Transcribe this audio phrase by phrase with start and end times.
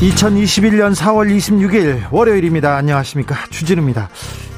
[0.00, 2.74] 2021년 4월 26일 월요일입니다.
[2.74, 3.36] 안녕하십니까.
[3.50, 4.08] 주진우입니다.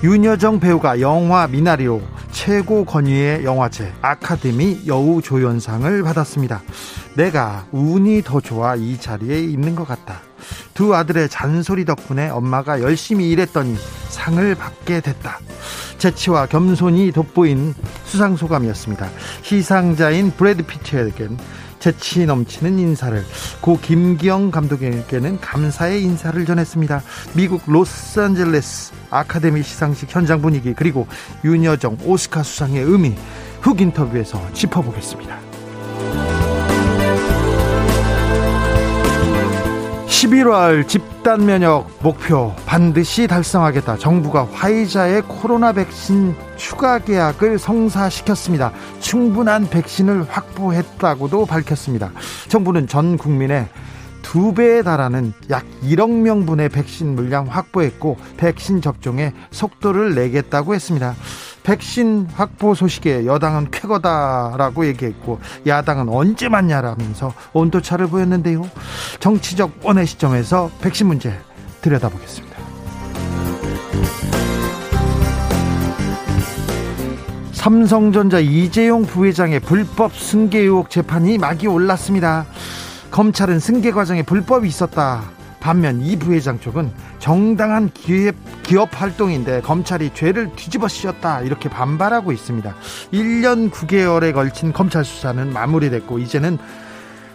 [0.04, 6.62] 윤여정 배우가 영화 미나리로 최고 권위의 영화제 아카데미 여우조연상을 받았습니다.
[7.16, 10.20] 내가 운이 더 좋아 이 자리에 있는 것 같다.
[10.74, 13.76] 두 아들의 잔소리 덕분에 엄마가 열심히 일했더니
[14.10, 15.40] 상을 받게 됐다.
[15.98, 19.08] 재치와 겸손이 돋보인 수상 소감이었습니다.
[19.42, 21.36] 시상자인 브래드 피트에겐
[21.82, 23.24] 재치 넘치는 인사를
[23.60, 27.02] 고 김기영 감독에게는 감사의 인사를 전했습니다.
[27.34, 31.08] 미국 로스앤젤레스 아카데미 시상식 현장 분위기 그리고
[31.44, 33.16] 윤여정 오스카 수상의 의미
[33.62, 35.41] 훅 인터뷰에서 짚어보겠습니다.
[40.22, 43.96] 11월 집단 면역 목표 반드시 달성하겠다.
[43.96, 48.72] 정부가 화이자의 코로나 백신 추가 계약을 성사시켰습니다.
[49.00, 52.12] 충분한 백신을 확보했다고도 밝혔습니다.
[52.48, 53.68] 정부는 전 국민의
[54.22, 61.16] 두 배에 달하는 약 1억 명분의 백신 물량 확보했고 백신 접종에 속도를 내겠다고 했습니다.
[61.62, 68.68] 백신 확보 소식에 여당은 쾌거다라고 얘기했고 야당은 언제 맞냐라면서 온도차를 보였는데요.
[69.20, 71.32] 정치적 원의 시점에서 백신 문제
[71.80, 72.52] 들여다보겠습니다.
[77.52, 82.44] 삼성전자 이재용 부회장의 불법 승계 의혹 재판이 막이 올랐습니다.
[83.12, 85.22] 검찰은 승계 과정에 불법이 있었다.
[85.62, 88.34] 반면 이 부회장 쪽은 정당한 기업,
[88.64, 92.74] 기업 활동인데 검찰이 죄를 뒤집어 씌웠다 이렇게 반발하고 있습니다.
[93.12, 96.58] 1년 9개월에 걸친 검찰 수사는 마무리됐고 이제는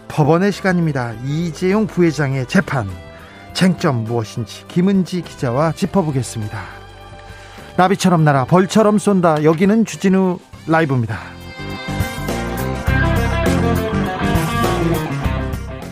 [0.08, 1.14] 법원의 시간입니다.
[1.24, 2.86] 이재용 부회장의 재판
[3.54, 6.62] 쟁점 무엇인지 김은지 기자와 짚어보겠습니다.
[7.78, 9.42] 나비처럼 날아 벌처럼 쏜다.
[9.42, 11.37] 여기는 주진우 라이브입니다.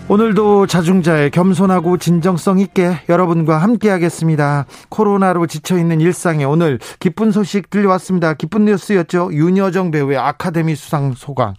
[0.09, 4.65] 오늘도 자중자의 겸손하고 진정성 있게 여러분과 함께 하겠습니다.
[4.89, 8.35] 코로나로 지쳐있는 일상에 오늘 기쁜 소식 들려왔습니다.
[8.35, 9.31] 기쁜 뉴스였죠.
[9.33, 11.55] 윤여정 배우의 아카데미 수상 소감.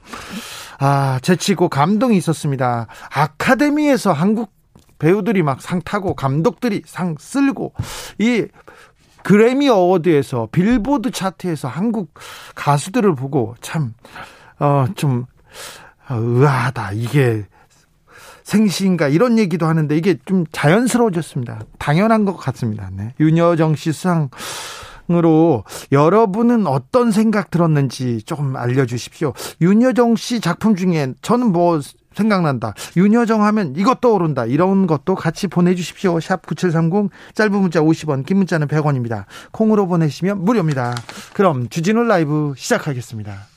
[0.80, 2.88] 아, 재치고 감동이 있었습니다.
[3.14, 4.54] 아카데미에서 한국
[4.98, 7.74] 배우들이 막 상 타고 감독들이 상 쓸고
[8.18, 8.46] 이
[9.24, 12.14] 그래미 어워드에서 빌보드 차트에서 한국
[12.56, 13.94] 가수들을 보고 참,
[14.60, 15.26] 어, 좀,
[16.10, 16.94] 의아하다.
[16.94, 17.46] 이게
[18.48, 21.60] 생시인가 이런 얘기도 하는데 이게 좀 자연스러워졌습니다.
[21.80, 22.90] 당연한 것 같습니다.
[22.94, 23.14] 네.
[23.20, 24.30] 윤여정 씨 수상
[25.10, 25.64] 으로
[25.94, 29.32] 여러분은 어떤 생각 들었는지 조금 알려주십시오.
[29.62, 31.80] 윤여정 씨 작품 중에 저는 뭐
[32.14, 32.74] 생각난다.
[32.98, 34.46] 윤여정 하면 이것 떠오른다.
[34.46, 36.20] 이런 것도 같이 보내주십시오.
[36.20, 39.26] 샵 9730 짧은 문자 50원 긴 문자는 100원입니다.
[39.52, 40.96] 콩으로 보내시면 무료입니다.
[41.34, 43.57] 그럼 주진우 라이브 시작하겠습니다.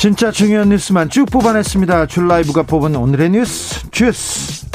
[0.00, 2.06] 진짜 중요한 뉴스만 쭉 뽑아냈습니다.
[2.06, 4.66] 줄 라이브가 뽑은 오늘의 뉴스 주스.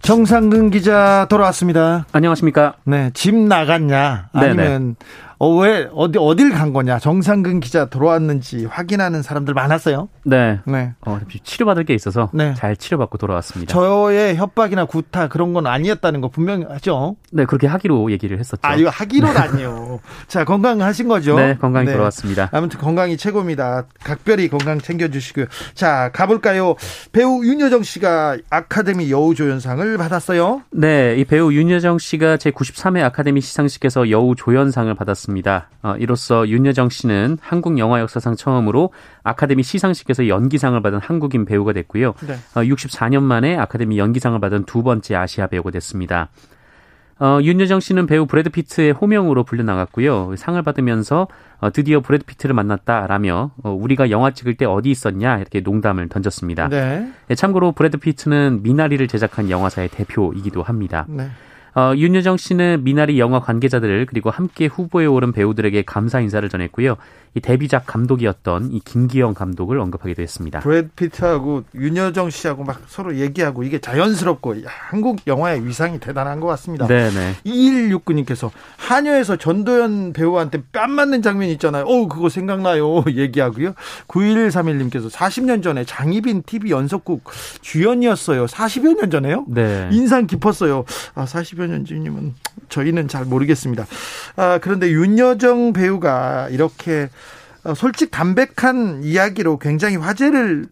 [0.00, 2.06] 정상근 기자 돌아왔습니다.
[2.10, 2.76] 안녕하십니까?
[2.84, 4.30] 네, 집 나갔냐?
[4.32, 4.94] 아니면 네네.
[5.40, 6.98] 어, 왜, 어디, 어딜 간 거냐.
[6.98, 10.08] 정상근 기자 들어왔는지 확인하는 사람들 많았어요.
[10.24, 10.58] 네.
[10.64, 10.94] 네.
[11.06, 12.54] 어, 치료받을 게 있어서 네.
[12.54, 13.72] 잘 치료받고 돌아왔습니다.
[13.72, 17.16] 저의 협박이나 구타 그런 건 아니었다는 거 분명하죠?
[17.30, 18.60] 네, 그렇게 하기로 얘기를 했었죠.
[18.62, 20.00] 아, 이거 하기로라니요.
[20.26, 21.36] 자, 건강하신 거죠?
[21.36, 21.92] 네, 건강히 네.
[21.92, 22.48] 돌아왔습니다.
[22.52, 23.86] 아무튼 건강이 최고입니다.
[24.02, 25.46] 각별히 건강 챙겨주시고요.
[25.74, 26.74] 자, 가볼까요?
[27.12, 30.62] 배우 윤여정 씨가 아카데미 여우조연상을 받았어요.
[30.72, 35.27] 네, 이 배우 윤여정 씨가 제 93회 아카데미 시상식에서 여우조연상을 받았습니다.
[35.28, 35.68] 있습니다.
[35.82, 38.92] 어, 이로써 윤여정 씨는 한국 영화 역사상 처음으로
[39.22, 42.14] 아카데미 시상식에서 연기상을 받은 한국인 배우가 됐고요.
[42.26, 42.34] 네.
[42.54, 46.30] 어, 64년 만에 아카데미 연기상을 받은 두 번째 아시아 배우가 됐습니다.
[47.20, 50.34] 어, 윤여정 씨는 배우 브래드 피트의 호명으로 불려나갔고요.
[50.36, 51.26] 상을 받으면서
[51.58, 56.68] 어, 드디어 브래드 피트를 만났다라며 어, 우리가 영화 찍을 때 어디 있었냐 이렇게 농담을 던졌습니다.
[56.68, 57.10] 네.
[57.26, 61.06] 네, 참고로 브래드 피트는 미나리를 제작한 영화사의 대표이기도 합니다.
[61.08, 61.28] 네.
[61.78, 66.96] 어, 윤여정 씨는 미나리 영화 관계자들 그리고 함께 후보에 오른 배우들에게 감사 인사를 전했고요.
[67.34, 70.60] 이 데뷔작 감독이었던 이 김기영 감독을 언급하기도 했습니다.
[70.60, 76.86] 브래드 피트하고 윤여정 씨하고 막 서로 얘기하고 이게 자연스럽고 한국 영화의 위상이 대단한 것 같습니다.
[76.86, 77.36] 네네.
[77.44, 81.84] 2169님께서 한여에서 전도연 배우한테 뺨 맞는 장면 있잖아요.
[81.84, 83.04] 어 그거 생각나요.
[83.14, 83.74] 얘기하고요.
[84.08, 87.22] 9131님께서 40년 전에 장희빈 TV 연속극
[87.60, 88.46] 주연이었어요.
[88.46, 89.44] 40여 년 전에요?
[89.48, 89.88] 네.
[89.92, 90.84] 인상 깊었어요.
[91.14, 92.34] 아, 40여 년 전이면
[92.68, 93.86] 저희는 잘 모르겠습니다.
[94.36, 97.08] 아, 그런데 윤여정 배우가 이렇게 어,
[97.74, 100.66] 솔직 담백한 이야기로 굉장히 화제를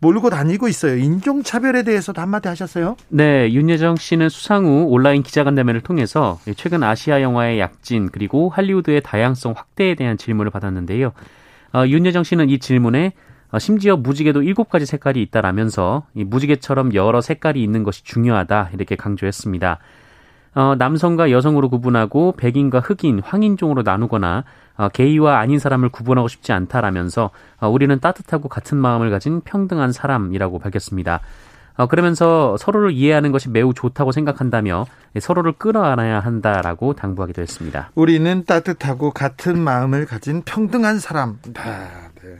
[0.00, 0.96] 몰고 다니고 있어요.
[0.96, 2.96] 인종차별에 대해서도 한마디 하셨어요?
[3.08, 9.54] 네, 윤여정 씨는 수상 후 온라인 기자간담회를 통해서 최근 아시아 영화의 약진 그리고 할리우드의 다양성
[9.56, 11.12] 확대에 대한 질문을 받았는데요.
[11.74, 13.12] 어, 윤여정 씨는 이 질문에
[13.52, 18.96] 어, 심지어 무지개도 일곱 가지 색깔이 있다라면서 이 무지개처럼 여러 색깔이 있는 것이 중요하다 이렇게
[18.96, 19.78] 강조했습니다.
[20.54, 24.44] 어, 남성과 여성으로 구분하고 백인과 흑인, 황인종으로 나누거나
[24.76, 30.58] 어, 게이와 아닌 사람을 구분하고 싶지 않다라면서 어, 우리는 따뜻하고 같은 마음을 가진 평등한 사람이라고
[30.58, 31.20] 밝혔습니다.
[31.76, 34.86] 어, 그러면서 서로를 이해하는 것이 매우 좋다고 생각한다며
[35.18, 37.90] 서로를 끌어안아야 한다라고 당부하기도 했습니다.
[37.94, 41.38] 우리는 따뜻하고 같은 마음을 가진 평등한 사람.
[41.56, 41.88] 아,
[42.22, 42.38] 네.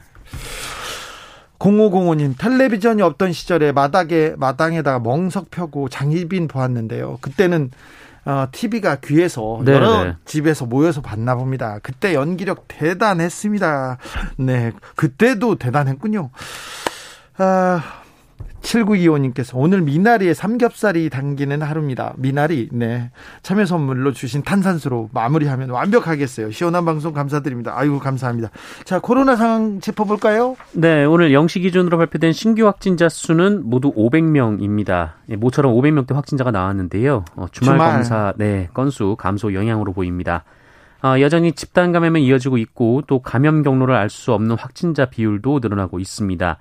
[1.58, 7.18] 0505님 텔레비전이 없던 시절에 마당에 마당에다가 멍석 펴고 장희빈 보았는데요.
[7.20, 7.70] 그때는
[8.24, 10.16] 어, TV가 귀에서 네 여러 네.
[10.24, 11.78] 집에서 모여서 봤나 봅니다.
[11.82, 13.98] 그때 연기력 대단했습니다.
[14.36, 16.30] 네, 그때도 대단했군요.
[17.38, 18.01] 아,
[18.62, 22.14] 7925님께서 오늘 미나리에 삼겹살이 당기는 하루입니다.
[22.16, 23.10] 미나리, 네.
[23.42, 26.50] 참여 선물로 주신 탄산수로 마무리하면 완벽하겠어요.
[26.50, 27.72] 시원한 방송 감사드립니다.
[27.76, 28.50] 아이고, 감사합니다.
[28.84, 30.56] 자, 코로나 상황 짚어볼까요?
[30.72, 35.12] 네, 오늘 0시 기준으로 발표된 신규 확진자 수는 모두 500명입니다.
[35.28, 37.24] 예, 모처럼 500명대 확진자가 나왔는데요.
[37.36, 40.44] 어, 주말, 주말, 검사, 네, 건수 감소 영향으로 보입니다.
[41.02, 45.98] 어, 여전히 집단 감염은 이어지고 있고 또 감염 경로를 알 수 없는 확진자 비율도 늘어나고
[45.98, 46.58] 있습니다.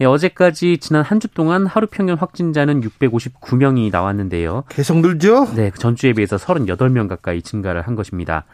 [0.00, 4.64] 예, 어제까지 지난 한 주 동안 하루 평균 확진자는 659명이 나왔는데요.
[4.68, 5.46] 계속 늘죠?
[5.54, 8.44] 네, 그 전주에 비해서 38명 가까이 증가를 한 것입니다.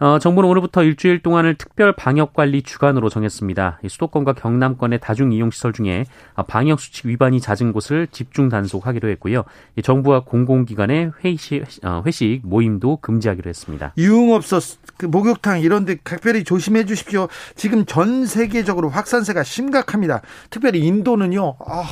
[0.00, 3.80] 어, 정부는 오늘부터 일주일 동안을 특별 방역 관리 주간으로 정했습니다.
[3.88, 6.04] 수도권과 경남권의 다중 이용 시설 중에
[6.46, 9.42] 방역 수칙 위반이 잦은 곳을 집중 단속하기로 했고요.
[9.82, 13.92] 정부와 공공기관의 회식, 어, 회식 모임도 금지하기로 했습니다.
[13.98, 14.60] 유흥업소,
[14.98, 17.28] 그 목욕탕 이런 데 각별히 조심해 주십시오.
[17.56, 20.20] 지금 전 세계적으로 확산세가 심각합니다.
[20.50, 21.56] 특별히 인도는요.
[21.66, 21.84] 아,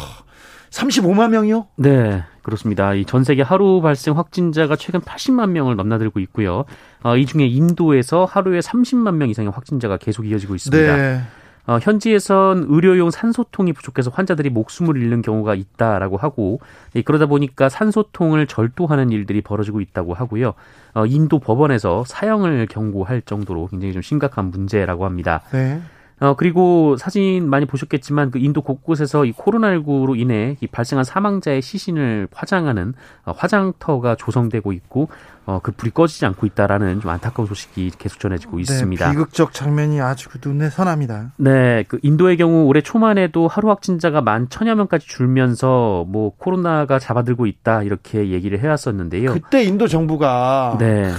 [0.71, 1.69] 35만 명이요?
[1.77, 2.25] 네.
[2.43, 2.95] 그렇습니다.
[2.95, 6.65] 이 전 세계 하루 발생 확진자가 최근 80만 명을 넘나들고 있고요.
[7.03, 10.97] 어, 이 중에 인도에서 하루에 30만 명 이상의 확진자가 계속 이어지고 있습니다.
[10.97, 11.21] 네.
[11.67, 16.61] 어, 현지에선 의료용 산소통이 부족해서 환자들이 목숨을 잃는 경우가 있다라고 하고
[16.95, 20.55] 예, 그러다 보니까 산소통을 절도하는 일들이 벌어지고 있다고 하고요.
[20.95, 25.43] 어, 인도 법원에서 사형을 경고할 정도로 굉장히 좀 심각한 문제라고 합니다.
[25.53, 25.81] 네.
[26.19, 32.29] 어, 그리고 사진 많이 보셨겠지만 그 인도 곳곳에서 이 코로나19로 인해 이 발생한 사망자의 시신을
[32.33, 32.95] 화장하는
[33.27, 35.09] 어, 화장터가 조성되고 있고
[35.45, 39.11] 어, 그 불이 꺼지지 않고 있다라는 좀 안타까운 소식이 계속 전해지고 네, 있습니다.
[39.11, 41.33] 비극적 장면이 아주 그 눈에 선합니다.
[41.37, 47.47] 네, 그 인도의 경우 올해 초만에도 하루 확진자가 만 천여 명까지 줄면서 뭐 코로나가 잡아들고
[47.47, 49.35] 있다 이렇게 얘기를 해왔었는데요.
[49.35, 51.13] 그때 인도 정부가 네.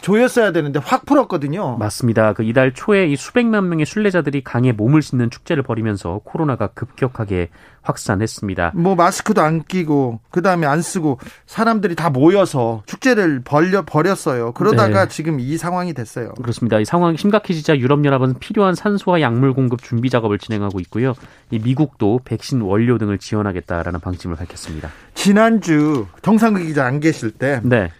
[0.00, 1.76] 조였어야 되는데 확 풀었거든요.
[1.78, 2.32] 맞습니다.
[2.32, 7.48] 그 이달 초에 이 수백만 명의 순례자들이 강에 몸을 싣는 축제를 벌이면서 코로나가 급격하게
[7.82, 8.72] 확산했습니다.
[8.74, 14.52] 뭐 마스크도 안 끼고 그다음에 안 쓰고 사람들이 다 모여서 축제를 벌려 버렸어요.
[14.52, 15.08] 그러다가 네.
[15.08, 16.32] 지금 이 상황이 됐어요.
[16.34, 16.78] 그렇습니다.
[16.78, 21.14] 이 상황이 심각해지자 유럽 연합은 필요한 산소와 약물 공급 준비 작업을 진행하고 있고요.
[21.50, 24.90] 이 미국도 백신 원료 등을 지원하겠다라는 방침을 밝혔습니다.
[25.14, 27.90] 지난주 정상극 기자 안 계실 때 네.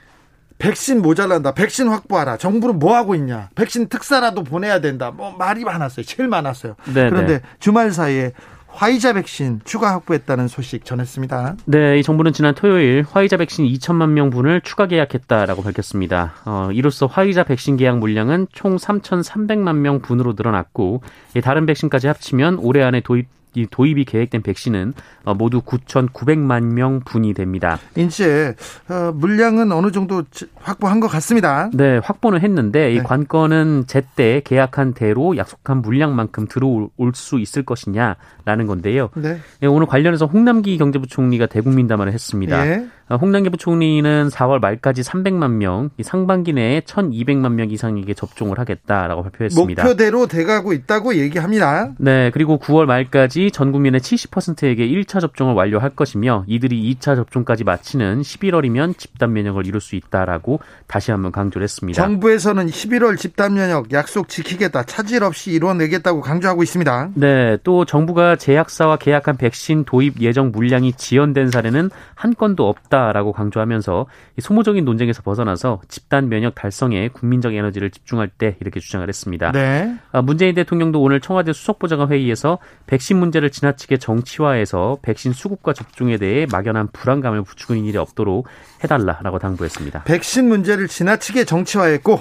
[0.60, 1.54] 백신 모자란다.
[1.54, 2.36] 백신 확보하라.
[2.36, 3.48] 정부는 뭐 하고 있냐?
[3.56, 5.10] 백신 특사라도 보내야 된다.
[5.10, 6.04] 뭐 말이 많았어요.
[6.04, 6.76] 제일 많았어요.
[6.94, 7.10] 네네.
[7.10, 7.40] 그런데 네.
[7.58, 8.32] 주말 사이에
[8.72, 11.56] 화이자 백신 추가 확보했다는 소식 전했습니다.
[11.64, 16.34] 네, 이 정부는 지난 토요일 화이자 백신 2천만 명분을 추가 계약했다라고 밝혔습니다.
[16.44, 21.02] 어, 이로써 화이자 백신 계약 물량은 총 3,300만 명분으로 늘어났고
[21.42, 27.34] 다른 백신까지 합치면 올해 안에 도입 이 도입이 계획된 백신은 어, 모두 9,900만 명 분이
[27.34, 27.78] 됩니다.
[27.96, 28.54] 이제
[28.88, 30.22] 어, 물량은 어느 정도
[30.56, 31.70] 확보한 것 같습니다.
[31.72, 32.94] 네, 확보는 했는데 네.
[32.94, 39.10] 이 관건은 제때 계약한 대로 약속한 물량만큼 들어올 수 있을 것이냐라는 건데요.
[39.14, 39.38] 네.
[39.60, 42.64] 네, 오늘 관련해서 홍남기 경제부총리가 대국민담화를 했습니다.
[42.64, 42.86] 네.
[43.10, 49.82] 어, 홍남기 부총리는 4월 말까지 300만 명, 상반기 내에 1,200만 명 이상에게 접종을 하겠다라고 발표했습니다.
[49.82, 51.90] 목표대로 돼가고 있다고 얘기합니다.
[51.98, 58.20] 네, 그리고 9월 말까지 전 국민의 70%에게 1차 접종을 완료할 것이며 이들이 2차 접종까지 마치는
[58.20, 62.00] 11월이면 집단 면역을 이룰 수 있다라고 다시 한번 강조를 했습니다.
[62.00, 67.10] 정부에서는 11월 집단 면역 약속 지키겠다, 차질 없이 이뤄내겠다고 강조하고 있습니다.
[67.14, 73.32] 네, 또 정부가 제약사와 계약한 백신 도입 예정 물량이 지연된 사례는 한 건도 없다 라고
[73.32, 74.06] 강조하면서
[74.38, 79.52] 소모적인 논쟁에서 벗어나서 집단 면역 달성에 국민적 에너지를 집중할 때 이렇게 주장을 했습니다.
[79.52, 79.96] 네.
[80.12, 86.46] 아, 문재인 대통령도 오늘 청와대 수석보좌관 회의에서 백신 문제를 지나치게 정치화해서 백신 수급과 접종에 대해
[86.50, 88.46] 막연한 불안감을 부추기는 일이 없도록
[88.84, 90.04] 해달라라고 당부했습니다.
[90.04, 92.20] 백신 문제를 지나치게 정치화했고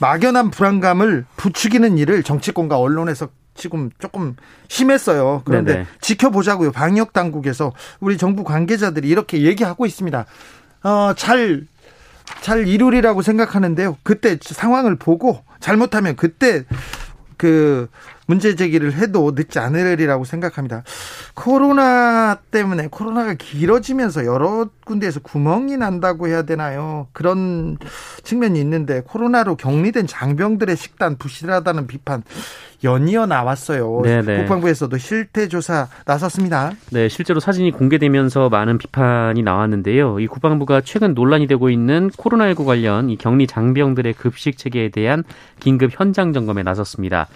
[0.00, 4.36] 막연한 불안감을 부추기는 일을 정치권과 언론에서 지금 조금
[4.68, 5.42] 심했어요.
[5.44, 5.86] 그런데 네네.
[6.00, 6.72] 지켜보자고요.
[6.72, 10.26] 방역 당국에서 우리 정부 관계자들이 이렇게 얘기하고 있습니다.
[10.82, 11.66] 어, 잘,
[12.40, 13.98] 잘 이루리라고 생각하는데요.
[14.02, 16.64] 그때 상황을 보고 잘못하면 그때
[17.36, 17.88] 그
[18.26, 20.82] 문제 제기를 해도 늦지 않으리라고 생각합니다.
[21.34, 27.08] 코로나 때문에 코로나가 길어지면서 여러 군데에서 구멍이 난다고 해야 되나요?
[27.12, 27.76] 그런
[28.22, 32.22] 측면이 있는데 코로나로 격리된 장병들의 식단 부실하다는 비판
[32.82, 34.02] 연이어 나왔어요.
[34.02, 34.38] 네네.
[34.40, 36.72] 국방부에서도 실태 조사 나섰습니다.
[36.90, 40.20] 네, 실제로 사진이 공개되면서 많은 비판이 나왔는데요.
[40.20, 45.24] 이 국방부가 최근 논란이 되고 있는 코로나19 관련 이 격리 장병들의 급식 체계에 대한
[45.60, 47.28] 긴급 현장 점검에 나섰습니다.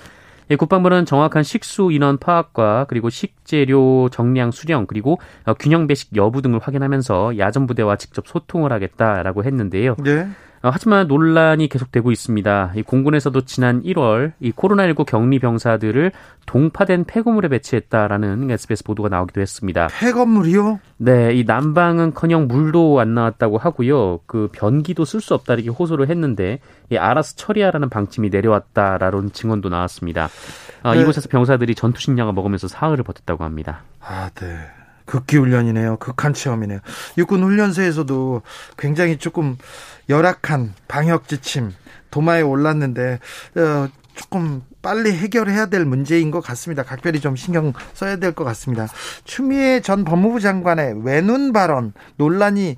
[0.50, 6.42] 예, 국방부는 정확한 식수 인원 파악과 그리고 식재료 정량 수령 그리고 어, 균형 배식 여부
[6.42, 9.96] 등을 확인하면서 야전 부대와 직접 소통을 하겠다라고 했는데요.
[10.02, 10.28] 네.
[10.62, 12.72] 어, 하지만 논란이 계속되고 있습니다.
[12.76, 16.12] 이 공군에서도 지난 1월 이 코로나19 격리 병사들을
[16.46, 19.88] 동파된 폐건물에 배치했다라는 SBS 보도가 나오기도 했습니다.
[19.88, 20.80] 폐건물이요?
[20.96, 24.20] 네, 이 난방은커녕 물도 안 나왔다고 하고요.
[24.26, 26.60] 그 변기도 쓸 수 없다 이렇게 호소를 했는데
[26.90, 30.28] 이 알아서 처리하라는 방침이 내려왔다라는 증언도 나왔습니다.
[30.82, 31.02] 아, 네.
[31.02, 33.82] 이곳에서 병사들이 전투 식량을 먹으면서 사흘을 버텼다고 합니다.
[34.00, 34.77] 아, 네.
[35.08, 35.96] 극기 훈련이네요.
[35.96, 36.80] 극한 체험이네요.
[37.16, 38.42] 육군 훈련소에서도
[38.76, 39.56] 굉장히 조금
[40.08, 41.72] 열악한 방역 지침
[42.10, 43.18] 도마에 올랐는데
[43.56, 46.82] 어, 조금 빨리 해결해야 될 문제인 것 같습니다.
[46.82, 48.86] 각별히 좀 신경 써야 될 것 같습니다.
[49.24, 52.76] 추미애 전 법무부 장관의 외눈 발언 논란이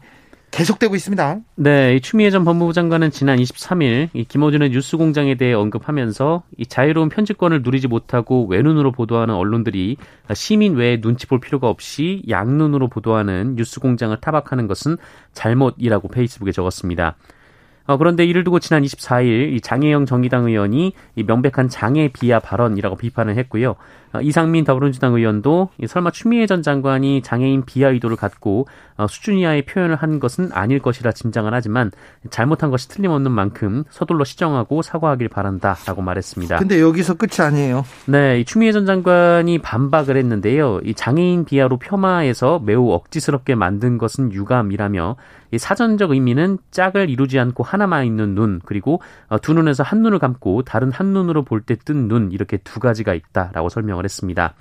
[0.50, 1.40] 계속되고 있습니다.
[1.56, 7.08] 네, 이 추미애 전 법무부 장관은 지난 23일 이 김어준의 뉴스공장에 대해 언급하면서 이 자유로운
[7.08, 9.96] 편집권을 누리지 못하고 외눈으로 보도하는 언론들이
[10.34, 14.96] 시민 외에 눈치 볼 필요가 없이 양눈으로 보도하는 뉴스공장을 타박하는 것은
[15.32, 17.16] 잘못이라고 페이스북에 적었습니다.
[17.90, 22.94] 어, 그런데 이를 두고 지난 24일 이 장혜영 정의당 의원이 이 명백한 장애 비하 발언이라고
[22.94, 23.74] 비판을 했고요.
[24.12, 29.38] 어, 이상민 더불어민주당 의원도 이 설마 추미애 전 장관이 장애인 비하 의도를 갖고 어, 수준
[29.38, 31.90] 이하의 표현을 한 것은 아닐 것이라 짐작을 하지만
[32.30, 36.58] 잘못한 것이 틀림없는 만큼 서둘러 시정하고 사과하길 바란다라고 말했습니다.
[36.58, 37.84] 근데 여기서 끝이 아니에요.
[38.06, 40.78] 네, 이 추미애 전 장관이 반박을 했는데요.
[40.84, 45.16] 이 장애인 비하로 폄하해서 매우 억지스럽게 만든 것은 유감이라며
[45.52, 50.18] 이 사전적 의미는 짝을 이루지 않고 하나만 있는 눈 그리고 어, 두 눈에서 한 눈을
[50.18, 54.54] 감고 다른 한 눈으로 볼 때 뜬 눈 이렇게 두 가지가 있다라고 설명을 했습니다.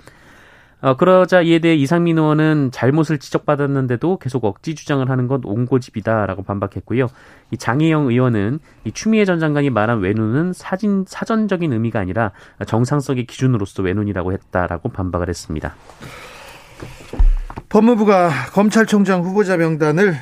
[0.82, 7.06] 어, 그러자 이에 대해 이상민 의원은 잘못을 지적받았는데도 계속 억지 주장을 하는 건 옹고집이다라고 반박했고요.
[7.50, 12.32] 이 장혜영 의원은 이 추미애 전 장관이 말한 외눈은 사진 사전적인 의미가 아니라
[12.66, 15.74] 정상적인 기준으로서 외눈이라고 했다라고 반박을 했습니다.
[17.68, 20.16] 법무부가 검찰총장 후보자 명단을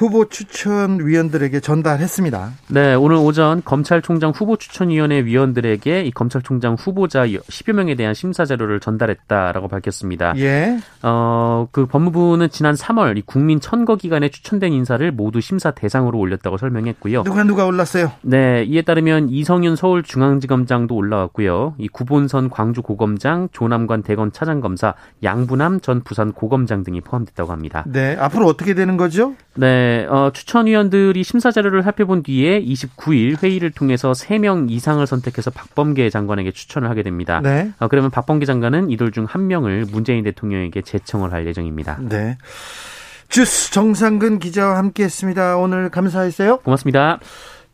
[0.00, 2.52] 후보 추천위원들에게 전달했습니다.
[2.68, 8.80] 네, 오늘 오전 검찰총장 후보 추천위원회 위원들에게 이 검찰총장 후보자 10여 명에 대한 심사 자료를
[8.80, 10.32] 전달했다라고 밝혔습니다.
[10.38, 10.78] 예.
[11.02, 16.56] 어, 그 법무부는 지난 3월 이 국민 천거 기간에 추천된 인사를 모두 심사 대상으로 올렸다고
[16.56, 17.24] 설명했고요.
[17.24, 18.10] 누가 누가 올랐어요?
[18.22, 21.74] 네, 이에 따르면 이성윤 서울중앙지검장도 올라왔고요.
[21.76, 27.84] 이 구본선 광주고검장, 조남관 대건 차장검사, 양부남 전 부산 고검장 등이 포함됐다고 합니다.
[27.86, 29.34] 네, 앞으로 어떻게 되는 거죠?
[29.56, 36.52] 네, 어, 추천위원들이 심사 자료를 살펴본 뒤에 29일 회의를 통해서 3명 이상을 선택해서 박범계 장관에게
[36.52, 37.40] 추천을 하게 됩니다.
[37.42, 37.72] 네.
[37.78, 41.98] 어, 그러면 박범계 장관은 이들 중 한 명을 문재인 대통령에게 제청을 할 예정입니다.
[42.00, 42.36] 네.
[43.28, 45.56] 주스 정상근 기자와 함께 했습니다.
[45.56, 46.56] 오늘 감사했어요.
[46.58, 47.20] 고맙습니다.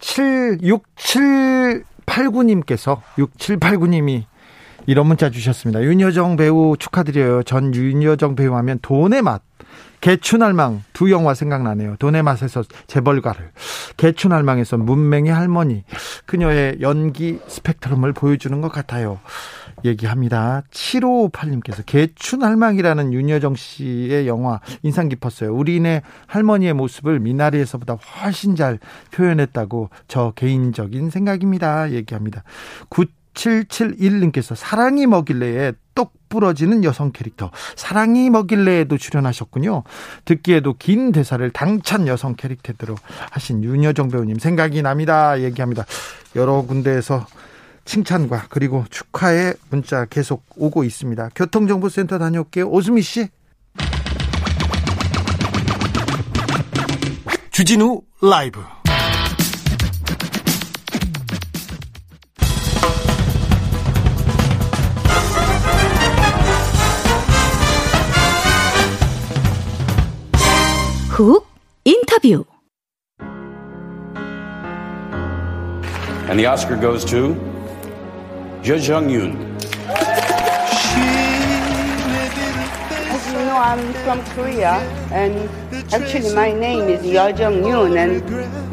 [0.00, 4.24] 76789님께서 6789님이
[4.86, 5.82] 이런 문자 주셨습니다.
[5.82, 7.42] 윤여정 배우 축하드려요.
[7.44, 9.40] 전 윤여정 배우 하면 돈의 맛.
[10.00, 11.96] 개춘할망 두 영화 생각나네요.
[11.98, 13.50] 돈의 맛에서 재벌가를
[13.96, 15.84] 개춘할망에서 문맹의 할머니
[16.26, 19.18] 그녀의 연기 스펙트럼을 보여주는 것 같아요.
[19.84, 20.62] 얘기합니다.
[20.70, 25.54] 7558님께서 개춘 할망이라는 윤여정 씨의 영화 인상 깊었어요.
[25.54, 28.78] 우리네 할머니의 모습을 미나리에서보다 훨씬 잘
[29.12, 31.90] 표현했다고 저 개인적인 생각입니다.
[31.90, 32.42] 얘기합니다.
[33.36, 39.84] 9771님께서 사랑이 먹일래에 똑 부러지는 여성 캐릭터 사랑이 먹일래에도 출연하셨군요.
[40.24, 42.96] 듣기에도 긴 대사를 당찬 여성 캐릭터대로
[43.30, 45.40] 하신 윤여정 배우님 생각이 납니다.
[45.40, 45.84] 얘기합니다.
[46.34, 47.26] 여러 군데에서
[47.84, 51.30] 칭찬과 그리고 축하의 문자 계속 오고 있습니다.
[51.34, 52.68] 교통정보센터 다녀올게요.
[52.68, 53.28] 오수미 씨.
[57.52, 58.60] 주진우 라이브.
[71.15, 71.45] 훅
[71.83, 72.45] 인터뷰.
[76.29, 77.35] And the Oscar goes to
[78.63, 79.35] Je Jung Yoon.
[83.09, 84.79] As you know, I'm from Korea,
[85.11, 85.49] and
[85.91, 88.23] actually my name is Yo Jung Yoon, and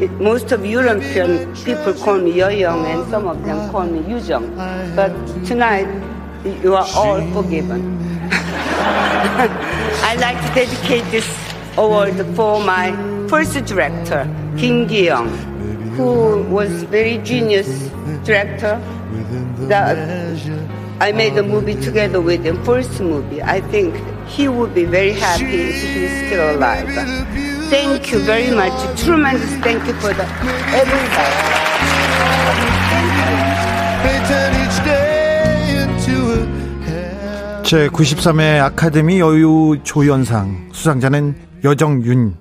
[0.01, 3.99] it, most of European people call me Yo Young, and some of them call me
[4.09, 4.55] Yu Jung.
[4.95, 5.11] But
[5.45, 5.87] tonight,
[6.63, 7.99] you are all forgiven.
[10.01, 11.27] I'd like to dedicate this
[11.77, 12.91] award for my
[13.27, 15.29] first director, Kim Gi-young,
[15.95, 17.89] who was very genius
[18.23, 18.81] director.
[19.67, 19.97] That
[21.01, 23.41] I made a movie together with him, first movie.
[23.41, 23.95] I think
[24.27, 26.87] he would be very happy if he's still alive.
[27.69, 28.73] Thank you very much.
[28.99, 30.25] Tremendous thank you for the
[30.73, 31.59] everybody.
[37.63, 42.36] 제 93회 아카데미 여유 조연상 수상자는 여정윤.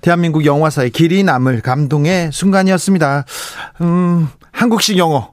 [0.00, 3.24] 대한민국 영화사의 길이 남을 감동의 순간이었습니다.
[3.80, 5.32] 음, 한국식 영어.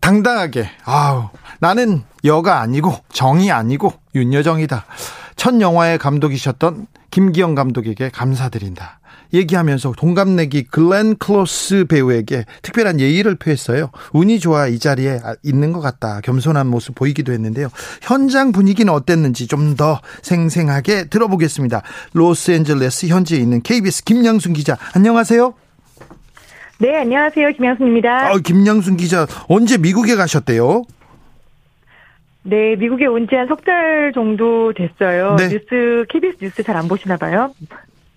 [0.00, 0.70] 당당하게.
[0.84, 4.86] 아우, 나는 여가 아니고 정이 아니고 윤여정이다.
[5.36, 8.99] 첫 영화의 감독이셨던 김기영 감독에게 감사드린다.
[9.32, 13.90] 얘기하면서 동갑내기 글렌 클로스 배우에게 특별한 예의를 표했어요.
[14.12, 16.20] 운이 좋아 이 자리에 있는 것 같다.
[16.22, 17.68] 겸손한 모습 보이기도 했는데요.
[18.02, 21.82] 현장 분위기는 어땠는지 좀 더 생생하게 들어보겠습니다.
[22.12, 24.76] 로스앤젤레스 현지에 있는 KBS 김양순 기자.
[24.94, 25.54] 안녕하세요.
[26.80, 27.50] 네, 안녕하세요.
[27.52, 28.32] 김양순입니다.
[28.32, 30.82] 어, 김양순 기자 언제 미국에 가셨대요?
[32.42, 35.36] 네, 미국에 온 지 한 석 달 정도 됐어요.
[35.36, 35.48] 네.
[35.48, 37.54] 뉴스 KBS 뉴스 잘 안 보시나 봐요.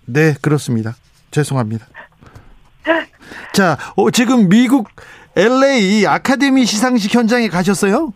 [0.06, 0.94] 네, 그렇습니다.
[1.30, 1.86] 죄송합니다.
[3.52, 4.88] 자, 어, 지금 미국
[5.36, 8.12] LA 아카데미 시상식 현장에 가셨어요?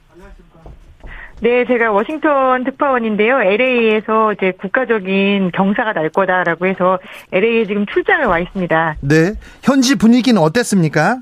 [1.40, 3.40] 네, 제가 워싱턴 특파원인데요.
[3.40, 6.98] LA에서 이제 국가적인 경사가 날 거다라고 해서
[7.32, 8.96] LA에 지금 출장을 와 있습니다.
[9.02, 9.34] 네.
[9.62, 11.18] 현지 분위기는 어땠습니까?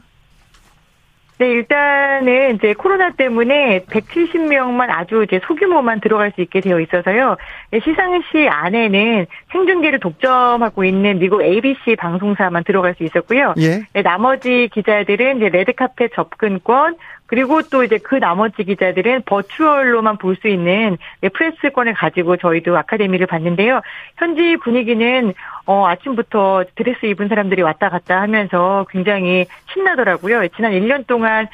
[1.39, 7.37] 네, 일단은 이제 코로나 때문에 170명만 아주 이제 소규모만 들어갈 수 있게 되어 있어서요.
[7.71, 13.53] 네, 시상식 안에는 생중계를 독점하고 있는 미국 ABC 방송사만 들어갈 수 있었고요.
[13.59, 13.83] 예.
[13.93, 16.97] 네, 나머지 기자들은 이제 레드카펫 접근권
[17.27, 23.27] 그리고 또 이제 그 나머지 기자들은 버추얼로만 볼 수 있는 네, 프레스권을 가지고 저희도 아카데미를
[23.27, 23.81] 봤는데요.
[24.19, 25.33] 현지 분위기는
[25.65, 30.47] 어, 아침부터 드레스 입은 사람들이 왔다 갔다 하면서 굉장히 신나더라고요.
[30.49, 31.49] 지난 1년 동안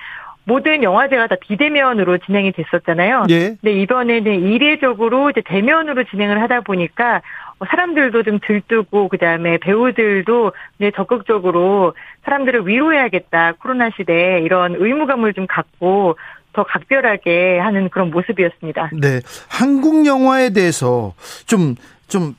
[0.45, 3.27] 모든 영화제가 다 비대면으로 진행이 됐었잖아요.
[3.31, 3.55] 예.
[3.61, 7.23] 근데 이번에는 이례적으로 이제 대면으로 진행을 하다 보니까 어,
[7.69, 11.95] 사람들도 좀 들뜨고 그다음에 배우들도 네, 적극적으로
[12.25, 16.17] 사람들을 위로해야겠다 코로나 시대에 이런 의무감을 좀 갖고
[16.53, 18.91] 더 각별하게 하는 그런 모습이었습니다.
[19.01, 19.21] 네.
[19.49, 21.15] 한국 영화에 대해서
[21.47, 21.77] 좀,
[22.09, 22.35] 좀,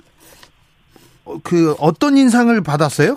[1.25, 3.15] 어, 그, 어떤 인상을 받았어요?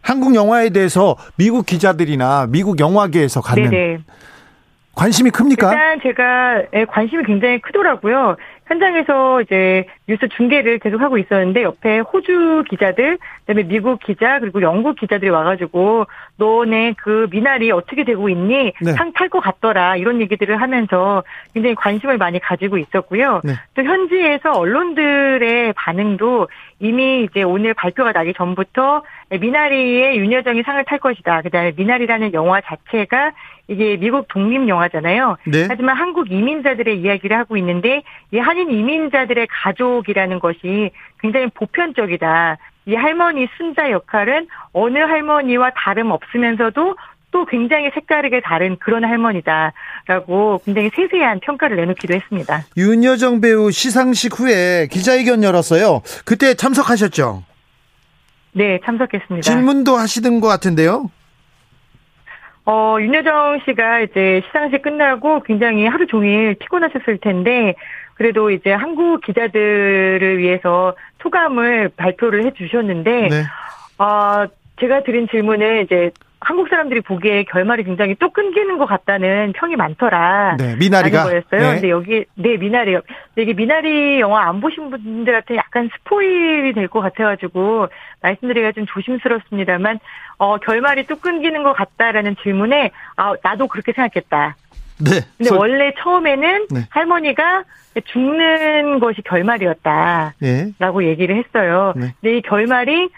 [0.00, 3.98] 한국 영화에 대해서 미국 기자들이나 미국 영화계에서 갖는 네네.
[4.94, 5.72] 관심이 큽니까?
[5.72, 8.36] 일단 제가 예, 관심이 굉장히 크더라고요.
[8.66, 14.96] 현장에서 이제 뉴스 중계를 계속 하고 있었는데 옆에 호주 기자들, 그다음에 미국 기자 그리고 영국
[14.96, 18.72] 기자들이 와가지고 너네 그 미나리 어떻게 되고 있니?
[18.80, 18.92] 네.
[18.92, 21.22] 상탈 것 같더라 이런 얘기들을 하면서
[21.52, 23.42] 굉장히 관심을 많이 가지고 있었고요.
[23.44, 23.52] 네.
[23.74, 26.48] 또 현지에서 언론들의 반응도
[26.80, 31.42] 이미 이제 오늘 발표가 나기 전부터 미나리의 윤여정이 상을 탈 것이다.
[31.42, 33.32] 그다음에 미나리라는 영화 자체가
[33.68, 35.36] 이게 미국 독립 영화잖아요.
[35.46, 35.66] 네.
[35.68, 42.58] 하지만 한국 이민자들의 이야기를 하고 있는데 이 한인 이민자들의 가족이라는 것이 굉장히 보편적이다.
[42.86, 46.96] 이 할머니 순자 역할은 어느 할머니와 다름 없으면서도
[47.30, 52.64] 또 굉장히 색다르게 다른 그런 할머니다라고 굉장히 세세한 평가를 내놓기도 했습니다.
[52.76, 56.02] 윤여정 배우 시상식 후에 기자회견 열었어요.
[56.24, 57.42] 그때 참석하셨죠?
[58.52, 59.42] 네, 참석했습니다.
[59.42, 61.10] 질문도 하시던 것 같은데요?
[62.66, 67.74] 어, 윤여정 씨가 이제 시상식 끝나고 굉장히 하루 종일 피곤하셨을 텐데,
[68.14, 73.42] 그래도 이제 한국 기자들을 위해서 소감을 발표를 해 주셨는데, 네.
[73.98, 74.46] 어,
[74.80, 76.10] 제가 드린 질문은 이제
[76.44, 80.56] 한국 사람들이 보기에 결말이 굉장히 또 끊기는 것 같다는 평이 많더라.
[80.58, 81.24] 네, 미나리가.
[81.24, 81.60] 거였어요.
[81.60, 81.72] 네.
[81.74, 83.00] 근데 여기 네 미나리요.
[83.34, 87.88] 근데 이게 미나리 영화 안 보신 분들한테 약간 스포일이 될 것 같아가지고
[88.22, 89.98] 말씀드리기가 좀 조심스럽습니다만
[90.38, 94.56] 어 결말이 또 끊기는 것 같다라는 질문에 아 나도 그렇게 생각했다.
[95.00, 95.10] 네.
[95.38, 96.80] 근데 소- 원래 처음에는 네.
[96.90, 97.64] 할머니가
[98.06, 100.34] 죽는 것이 결말이었다.
[100.42, 100.66] 예.
[100.78, 101.92] 라고 얘기를 했어요.
[101.96, 102.12] 네.
[102.20, 103.08] 근데 이 결말이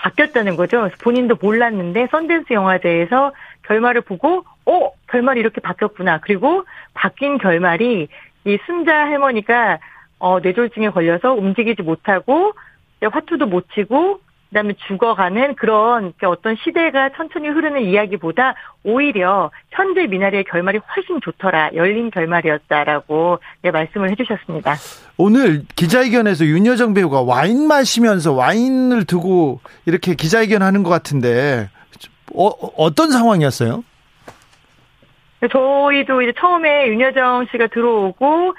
[0.00, 0.88] 바뀌었다는 거죠.
[1.02, 3.32] 본인도 몰랐는데 선댄스 영화제에서
[3.62, 6.18] 결말을 보고 어 결말이 이렇게 바뀌었구나.
[6.18, 8.08] 그리고 바뀐 결말이
[8.44, 9.78] 이 순자 할머니가
[10.18, 12.52] 어 뇌졸중에 걸려서 움직이지 못하고
[13.02, 20.78] 화투도 못 치고 그다음에 죽어가는 그런 어떤 시대가 천천히 흐르는 이야기보다 오히려 현재 미나리의 결말이
[20.78, 24.74] 훨씬 좋더라 열린 결말이었다라고 예, 말씀을 해주셨습니다.
[25.16, 31.70] 오늘 기자회견에서 윤여정 배우가 와인 마시면서 와인을 두고 이렇게 기자회견 하는 것 같은데
[32.34, 33.84] 어, 어떤 상황이었어요?
[35.50, 38.54] 저희도 이제 처음에 윤여정 씨가 들어오고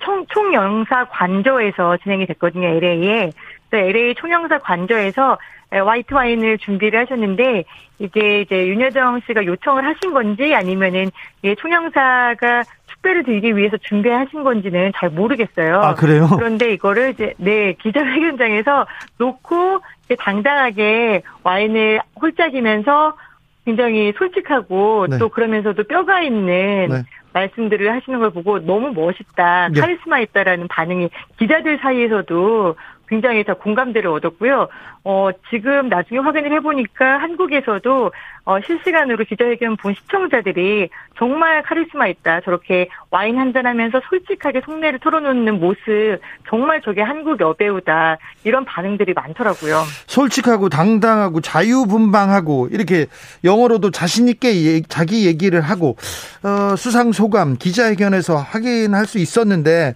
[0.00, 3.30] 총, 총영사 관저에서 진행이 됐거든요, LA에.
[3.70, 5.38] 그래서 LA 총영사 관저에서
[5.70, 7.64] 화이트 와인을 준비를 하셨는데
[8.00, 11.10] 이게 이제 윤여정 씨가 요청을 하신 건지 아니면은
[11.42, 15.76] 이 총영사가 축배를 들기 위해서 준비하신 건지는 잘 모르겠어요.
[15.76, 16.28] 아, 그래요?
[16.36, 18.86] 그런데 이거를 이제 네 기자회견장에서
[19.18, 23.16] 놓고 이제 당당하게 와인을 홀짝이면서
[23.64, 25.18] 굉장히 솔직하고 네.
[25.18, 27.02] 또 그러면서도 뼈가 있는 네.
[27.32, 29.80] 말씀들을 하시는 걸 보고 너무 멋있다, 네.
[29.80, 32.74] 카리스마 있다라는 반응이 기자들 사이에서도
[33.10, 34.68] 굉장히 다 공감대를 얻었고요.
[35.02, 38.12] 어, 지금 나중에 확인을 해보니까 한국에서도
[38.44, 42.40] 어, 실시간으로 기자회견 본 시청자들이 정말 카리스마 있다.
[42.42, 46.18] 저렇게 와인 한잔하면서 솔직하게 속내를 털어놓는 모습
[46.48, 48.18] 정말 저게 한국 여배우다.
[48.44, 49.82] 이런 반응들이 많더라고요.
[50.06, 53.06] 솔직하고 당당하고 자유분방하고 이렇게
[53.44, 55.96] 영어로도 자신 있게 예- 자기 얘기를 하고
[56.44, 59.94] 어, 수상 소감 기자회견에서 확인할 수 있었는데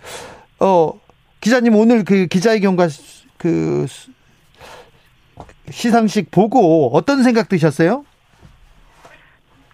[0.61, 0.92] 어,
[1.45, 4.11] 기자님 오늘 그 기자회견과 수- 그 수-
[5.71, 8.07] 시상식 보고 어떤 생각 드셨어요?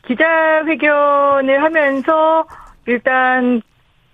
[0.08, 2.44] 기자회견을 하면서
[2.86, 3.62] 일단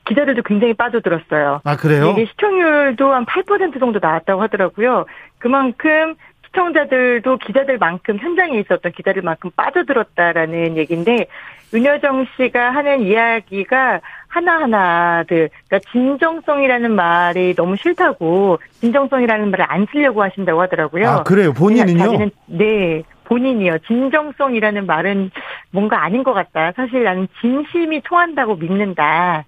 [0.07, 1.63] 기자들도 굉장히 빠져들었어요.
[1.65, 2.11] 아 그래요?
[2.11, 5.07] 이게 시청률도 한 8% 정도 나왔다고 하더라고요.
[5.39, 6.15] 그만큼
[6.49, 11.27] 시청자들도 기자들만큼 현장에 있었던 기자들만큼 빠져들었다라는 얘기인데
[11.73, 20.61] 윤여정 씨가 하는 이야기가 하나하나들 그러니까 진정성이라는 말이 너무 싫다고 진정성이라는 말을 안 쓰려고 하신다고
[20.63, 21.09] 하더라고요.
[21.09, 21.53] 아 그래요?
[21.53, 21.99] 본인은요?
[21.99, 23.79] 자기는 네 본인이요.
[23.87, 25.31] 진정성이라는 말은
[25.71, 26.73] 뭔가 아닌 것 같다.
[26.77, 29.45] 사실 나는 진심이 통한다고 믿는다.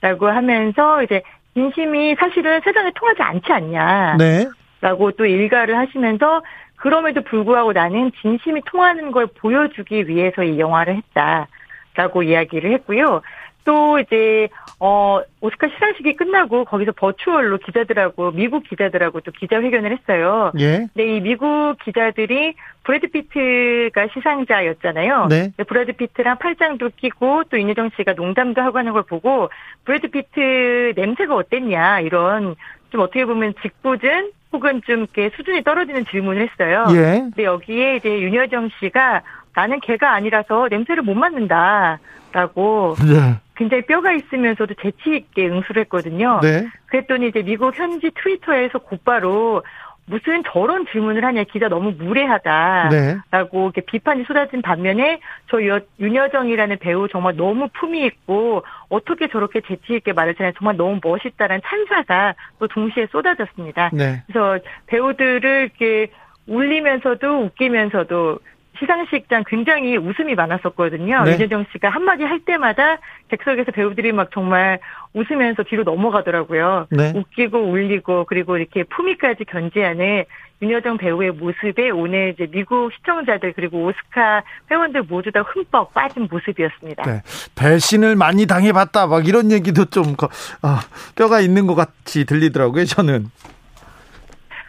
[0.00, 1.22] 라고 하면서 이제
[1.54, 4.16] 진심이 사실은 세상에 통하지 않지 않냐.
[4.18, 4.46] 네.
[4.80, 6.42] 라고 또 일가를 하시면서
[6.76, 11.46] 그럼에도 불구하고 나는 진심이 통하는 걸 보여주기 위해서 이 영화를 했다
[11.94, 13.22] 라고 이야기를 했고요.
[13.64, 14.48] 또 이제
[14.80, 20.52] 어 오스카 시상식이 끝나고 거기서 버추얼로 기자들하고 미국 기자들하고 또 기자회견을 했어요.
[20.58, 20.88] 예.
[20.92, 25.28] 근데 이 미국 기자들이 브래드 피트가 시상자였잖아요.
[25.28, 25.52] 네.
[25.68, 29.48] 브래드 피트랑 팔짱도 끼고 또 윤여정 씨가 농담도 하고 하는 걸 보고
[29.84, 32.56] 브래드 피트 냄새가 어땠냐 이런
[32.90, 36.86] 좀 어떻게 보면 짓궂은 혹은 좀 이렇게 수준이 떨어지는 질문을 했어요.
[36.90, 37.20] 예.
[37.20, 39.22] 근데 여기에 이제 윤여정 씨가
[39.54, 43.36] 나는 개가 아니라서 냄새를 못 맡는다라고 네.
[43.56, 46.40] 굉장히 뼈가 있으면서도 재치 있게 응수를 했거든요.
[46.42, 46.66] 네.
[46.86, 49.62] 그랬더니 이제 미국 현지 트위터에서 곧바로
[50.04, 52.88] 무슨 저런 질문을 하냐 기자 너무 무례하다.
[52.90, 53.16] 네.
[53.30, 59.60] 라고 이렇게 비판이 쏟아진 반면에 저 여- 윤여정이라는 배우 정말 너무 품이 있고 어떻게 저렇게
[59.60, 63.90] 재치 있게 말을 잘해 정말 너무 멋있다라는 찬사가 또 동시에 쏟아졌습니다.
[63.92, 64.22] 네.
[64.26, 66.10] 그래서 배우들을 이렇게
[66.48, 68.40] 울리면서도 웃기면서도
[68.78, 71.24] 시상식장 굉장히 웃음이 많았었거든요.
[71.24, 71.32] 네.
[71.34, 74.78] 윤여정 씨가 한마디 할 때마다 객석에서 배우들이 막 정말
[75.12, 76.86] 웃으면서 뒤로 넘어가더라고요.
[76.90, 77.12] 네.
[77.14, 80.24] 웃기고 울리고 그리고 이렇게 품위까지 견지하는
[80.62, 87.02] 윤여정 배우의 모습에 오늘 이제 미국 시청자들 그리고 오스카 회원들 모두 다 흠뻑 빠진 모습이었습니다.
[87.02, 87.22] 네.
[87.56, 89.06] 배신을 많이 당해봤다.
[89.08, 90.28] 막 이런 얘기도 좀 거-
[90.62, 90.80] 아,
[91.16, 92.84] 뼈가 있는 것 같이 들리더라고요.
[92.86, 93.26] 저는.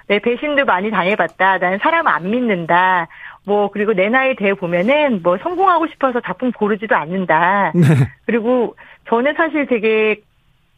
[0.08, 1.60] 네, 배신도 많이 당해봤다.
[1.60, 3.08] 난 사람 안 믿는다.
[3.46, 7.72] 뭐, 그리고 내 나이 돼 보면은 뭐 성공하고 싶어서 작품 고르지도 않는다.
[7.76, 7.82] 네.
[8.26, 8.76] 그리고
[9.08, 10.22] 저는 사실 되게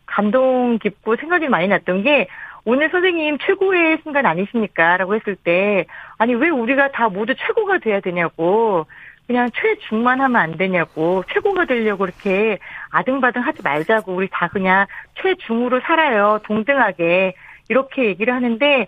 [0.06, 2.28] 감동 깊고 생각이 많이 났던 게
[2.64, 4.98] 오늘 선생님 최고의 순간 아니십니까?
[4.98, 5.86] 라고 했을 때
[6.18, 8.88] 아니 왜 우리가 다 모두 최고가 돼야 되냐고
[9.28, 12.58] 그냥 최중만 하면 안 되냐고 최고가 되려고 이렇게
[12.90, 14.86] 아등바등 하지 말자고 우리 다 그냥
[15.22, 17.34] 최중으로 살아요 동등하게
[17.70, 18.88] 이렇게 얘기를 하는데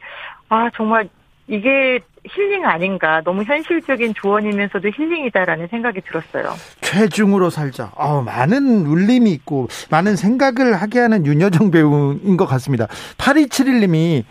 [0.49, 1.09] 아 정말
[1.47, 6.53] 이게 힐링 아닌가 너무 현실적인 조언이면서도 힐링이다라는 생각이 들었어요.
[6.81, 7.91] 최중으로 살자.
[7.95, 12.87] 어, 많은 울림이 있고 많은 생각을 하게 하는 윤여정 배우인 것 같습니다.
[13.17, 14.23] 8271님이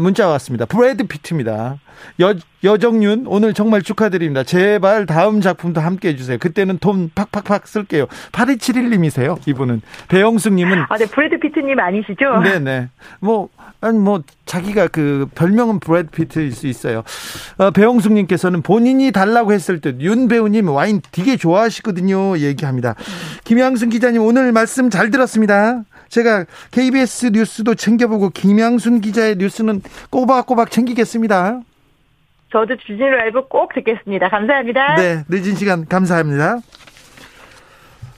[0.00, 0.64] 문자 왔습니다.
[0.64, 1.78] 브래드 피트입니다.
[2.20, 4.42] 여, 여정윤 오늘 정말 축하드립니다.
[4.42, 6.38] 제발 다음 작품도 함께 해주세요.
[6.38, 8.06] 그때는 돈 팍팍팍 쓸게요.
[8.32, 9.46] 8271님이세요.
[9.46, 12.40] 이분은 배영숙님은 아, 네 브래드 피트님 아니시죠?
[12.42, 12.88] 네네.
[13.20, 13.48] 뭐
[13.80, 17.02] 아니 뭐 자기가 그 별명은 브래드 피트일 수 있어요.
[17.58, 22.38] 어, 배홍숙님께서는 본인이 달라고 했을 때윤 배우님 와인 되게 좋아하시거든요.
[22.38, 22.94] 얘기합니다.
[23.44, 25.82] 김양순 기자님 오늘 말씀 잘 들었습니다.
[26.08, 31.60] 제가 KBS 뉴스도 챙겨보고 김양순 기자의 뉴스는 꼬박꼬박 챙기겠습니다.
[32.52, 34.28] 저도 주진 라이브 꼭 듣겠습니다.
[34.28, 34.94] 감사합니다.
[34.94, 36.60] 네, 늦은 시간 감사합니다.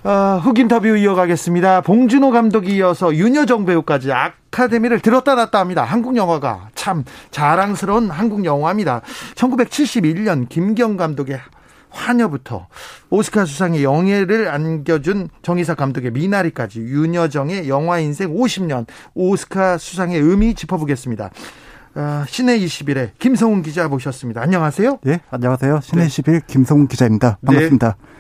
[0.09, 1.83] 어, 흑 인터뷰 이어가겠습니다.
[1.83, 5.85] 봉준호 감독이 이어서 윤여정 배우까지 아카데미를 들었다 놨다 합니다.
[5.85, 9.03] 한국 영화가 참 자랑스러운 한국 영화입니다.
[9.35, 11.39] 1971년 김경 감독의
[11.91, 12.69] 화녀부터
[13.11, 21.31] 오스카 수상의 영예를 안겨준 정의사 감독의 미나리까지 윤여정의 영화 인생 50년 오스카 수상의 의미 짚어보겠습니다.
[21.97, 24.41] 어, 신의 21에 김성훈 기자 모셨습니다.
[24.41, 25.01] 안녕하세요.
[25.03, 25.81] 네, 안녕하세요.
[25.83, 26.07] 신의 네.
[26.07, 27.37] 21 김성훈 기자입니다.
[27.45, 27.97] 반갑습니다.
[28.01, 28.19] 네.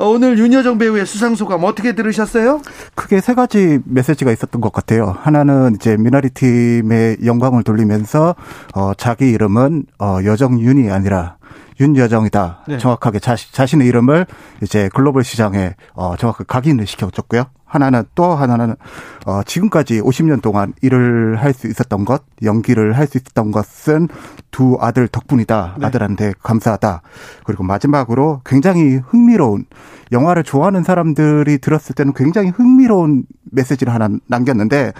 [0.00, 2.60] 오늘 윤여정 배우의 수상 소감 어떻게 들으셨어요?
[2.94, 5.16] 크게 세 가지 메시지가 있었던 것 같아요.
[5.20, 8.36] 하나는 이제 미나리 팀의 영광을 돌리면서
[8.74, 11.36] 어 자기 이름은 어 여정윤이 아니라
[11.80, 12.64] 윤여정이다.
[12.68, 12.78] 네.
[12.78, 14.26] 정확하게 자시, 자신의 이름을
[14.62, 17.44] 이제 글로벌 시장에 어 정확하게 각인을 시켜줬고요.
[17.68, 18.74] 하나는 또 하나는
[19.26, 24.08] 어 지금까지 50년 동안 일을 할 수 있었던 것, 연기를 할 수 있었던 것은
[24.50, 25.76] 두 아들 덕분이다.
[25.78, 25.86] 네.
[25.86, 27.02] 아들한테 감사하다.
[27.44, 29.64] 그리고 마지막으로 굉장히 흥미로운
[30.12, 34.92] 영화를 좋아하는 사람들이 들었을 때는 굉장히 흥미로운 메시지를 하나 남겼는데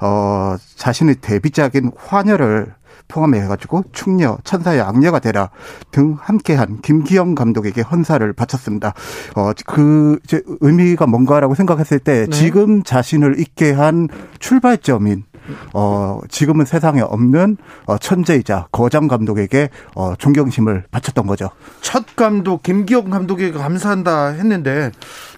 [0.00, 2.74] 어 자신의 데뷔작인 화녀를
[3.08, 5.50] 포함해가지고 충녀, 천사의 악녀가 되라
[5.90, 8.94] 등 함께한 김기영 감독에게 헌사를 바쳤습니다.
[9.36, 12.30] 어, 그, 이제 의미가 뭔가라고 생각했을 때 네.
[12.30, 15.24] 지금 자신을 있게 한 출발점인
[15.72, 21.50] 어, 지금은 세상에 없는 어, 천재이자 거장 감독에게 어, 존경심을 바쳤던 거죠.
[21.80, 24.90] 첫 감독 김기영 감독에게 감사한다 했는데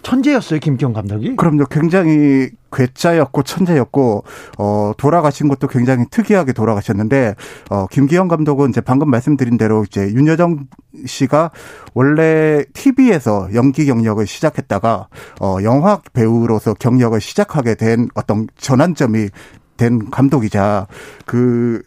[0.02, 1.36] 천재였어요, 김기영 감독이?
[1.36, 1.64] 그럼요.
[1.66, 4.24] 굉장히 괴짜였고 천재였고
[4.58, 7.34] 어 돌아가신 것도 굉장히 특이하게 돌아가셨는데
[7.70, 10.66] 어 김기영 감독은 이제 방금 말씀드린 대로 이제 윤여정
[11.06, 11.50] 씨가
[11.94, 15.08] 원래 TV에서 연기 경력을 시작했다가
[15.40, 19.28] 어 영화 배우로서 경력을 시작하게 된 어떤 전환점이
[19.76, 20.86] 된 감독이자
[21.24, 21.82] 그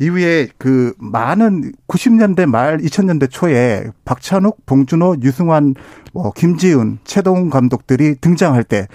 [0.00, 5.74] 이후에 그 많은 90년대 말 2000년대 초에 박찬욱, 봉준호, 유승환,
[6.12, 8.86] 뭐 김지훈, 최동훈 감독들이 등장할 때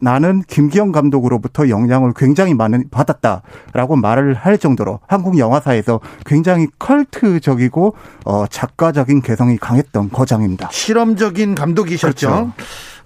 [0.00, 8.46] 나는 김기영 감독으로부터 영향을 굉장히 많이 받았다라고 말을 할 정도로 한국 영화사에서 굉장히 컬트적이고 어
[8.46, 10.68] 작가적인 개성이 강했던 거장입니다.
[10.72, 12.28] 실험적인 감독이셨죠.
[12.28, 12.52] 그렇죠.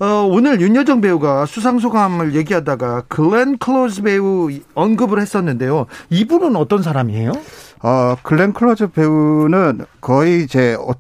[0.01, 5.87] 어, 오늘 윤여정 배우가 수상 소감을 얘기하다가 글렌 클로즈 배우 언급을 했었는데요.
[6.11, 7.33] 이분은 어떤 사람이에요?
[7.83, 10.93] 어, 글렌 클로즈 배우는 거의 이제 어,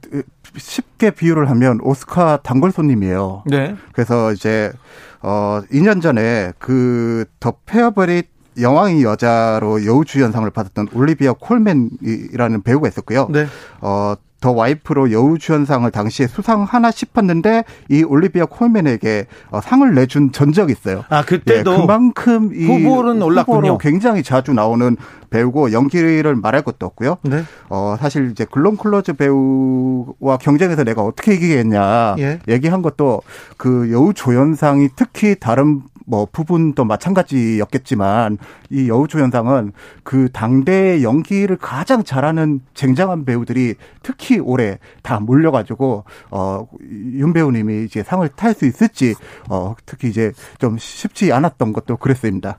[0.56, 3.42] 쉽게 비유를 하면 오스카 단골 손님이에요.
[3.46, 3.74] 네.
[3.92, 4.72] 그래서 이제
[5.20, 8.28] 어 2년 전에 그 더 페어버릿
[8.60, 13.26] 영왕의 여자로 여우주연상을 받았던 올리비아 콜맨이라는 배우가 있었고요.
[13.30, 13.46] 네.
[13.80, 21.02] 어 더 와이프로 여우주연상을 당시에 수상하나 싶었는데 이 올리비아 콜맨에게 어, 상을 내준 전적이 있어요.
[21.08, 23.78] 아 그때도 예, 그만큼 이 후보는 올랐군요.
[23.78, 24.98] 굉장히 자주 나오는
[25.30, 27.18] 배우고 연기를 말할 것도 없고요.
[27.22, 27.42] 네.
[27.68, 32.38] 어 사실 이제 글렌 클로즈 배우와 경쟁해서 내가 어떻게 이기겠냐 예.
[32.48, 33.22] 얘기한 것도
[33.56, 38.38] 그 여우 조연상이 특히 다른 뭐 부문도 마찬가지였겠지만
[38.70, 47.84] 이 여우조연상은 그 당대의 연기를 가장 잘하는 쟁쟁한 배우들이 특히 올해 다 몰려가지고 어윤 배우님이
[47.84, 49.14] 이제 상을 탈 수 있을지
[49.48, 52.58] 어 특히 이제 좀 쉽지 않았던 것도 그랬습니다.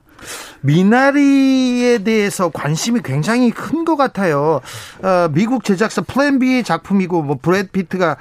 [0.62, 4.60] 미나리에 대해서 관심이 굉장히 큰 것 같아요.
[5.02, 8.16] 어, 미국 제작사 플랜 B 작품이고 뭐 브래드 피트가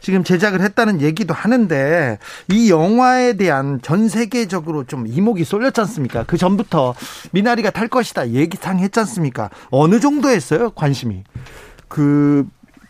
[0.00, 2.18] 지금 제작을 했다는 얘기도 하는데
[2.50, 6.22] 이 영화에 대한 전 세계적으로 좀 이목이 쏠렸지 않습니까?
[6.24, 6.94] 그 전부터
[7.32, 9.50] 미나리가 탈 것이다 예상 했지 않습니까?
[9.70, 11.24] 어느 정도 했어요 관심이?
[11.88, 12.46] 그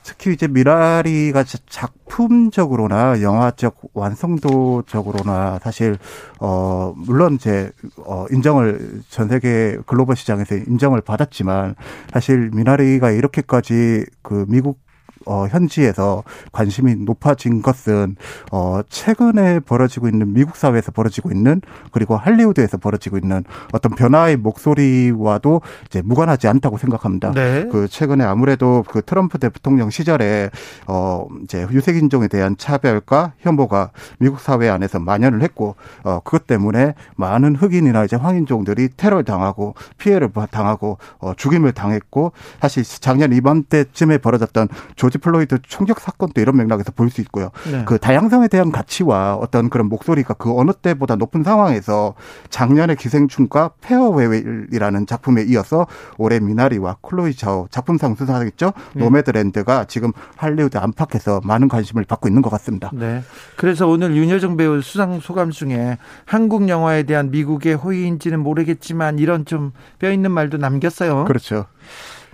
[0.06, 5.98] 특히 이제 미나리가 작품적으로나 영화적 완성도적으로나 사실
[6.38, 11.74] 어 물론 이제 어 인정을 전 세계 글로벌 시장에서 인정을 받았지만
[12.12, 14.85] 사실 미나리가 이렇게까지 그 미국
[15.26, 18.16] 어, 현지에서 관심이 높아진 것은
[18.52, 21.60] 어, 최근에 벌어지고 있는 미국 사회에서 벌어지고 있는
[21.92, 27.32] 그리고 할리우드에서 벌어지고 있는 어떤 변화의 목소리와도 이제 무관하지 않다고 생각합니다.
[27.32, 27.66] 네.
[27.70, 30.50] 그 최근에 아무래도 그 트럼프 대통령 시절에
[30.86, 36.94] 어 이제 유색 인종에 대한 차별과 혐오가 미국 사회 안에서 만연을 했고 어 그것 때문에
[37.16, 44.68] 많은 흑인이나 이제 황인종들이 테러를 당하고 피해를 당하고 어 죽임을 당했고 사실 작년 이맘때쯤에 벌어졌던
[44.94, 47.50] 조지 플로이드 총격 사건도 이런 맥락에서 볼 수 있고요.
[47.70, 47.84] 네.
[47.86, 52.14] 그 다양성에 대한 가치와 어떤 그런 목소리가 그 어느 때보다 높은 상황에서
[52.50, 55.86] 작년에 기생충과 페어웰이라는 작품에 이어서
[56.18, 58.72] 올해 미나리와 클로이 자오 작품상 수상했죠.
[58.94, 59.04] 네.
[59.04, 62.90] 노매드랜드가 지금 할리우드 안팎에서 많은 관심을 받고 있는 것 같습니다.
[62.92, 63.22] 네.
[63.56, 69.72] 그래서 오늘 윤여정 배우 수상 소감 중에 한국 영화에 대한 미국의 호의인지는 모르겠지만 이런 좀
[69.98, 71.24] 뼈 있는 말도 남겼어요.
[71.24, 71.66] 그렇죠.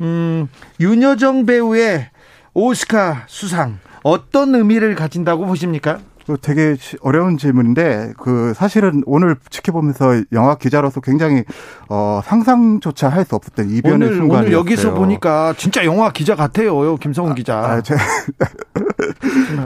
[0.01, 0.49] 음,
[0.81, 2.11] 윤여정 배우의
[2.54, 5.98] 오스카 수상 어떤 의미를 가진다고 보십니까?
[6.26, 11.42] 그 되게 어려운 질문인데 그 사실은 오늘 지켜보면서 영화 기자로서 굉장히
[11.88, 14.40] 어 상상조차 할 수 없었던 이변의 오늘, 순간이었어요.
[14.40, 17.56] 오늘 여기서 보니까 진짜 영화 기자 같아요, 김성훈 기자.
[17.56, 17.96] 아, 아 제,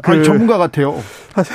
[0.03, 0.94] 그, 아니, 전문가 같아요.
[1.35, 1.55] 사실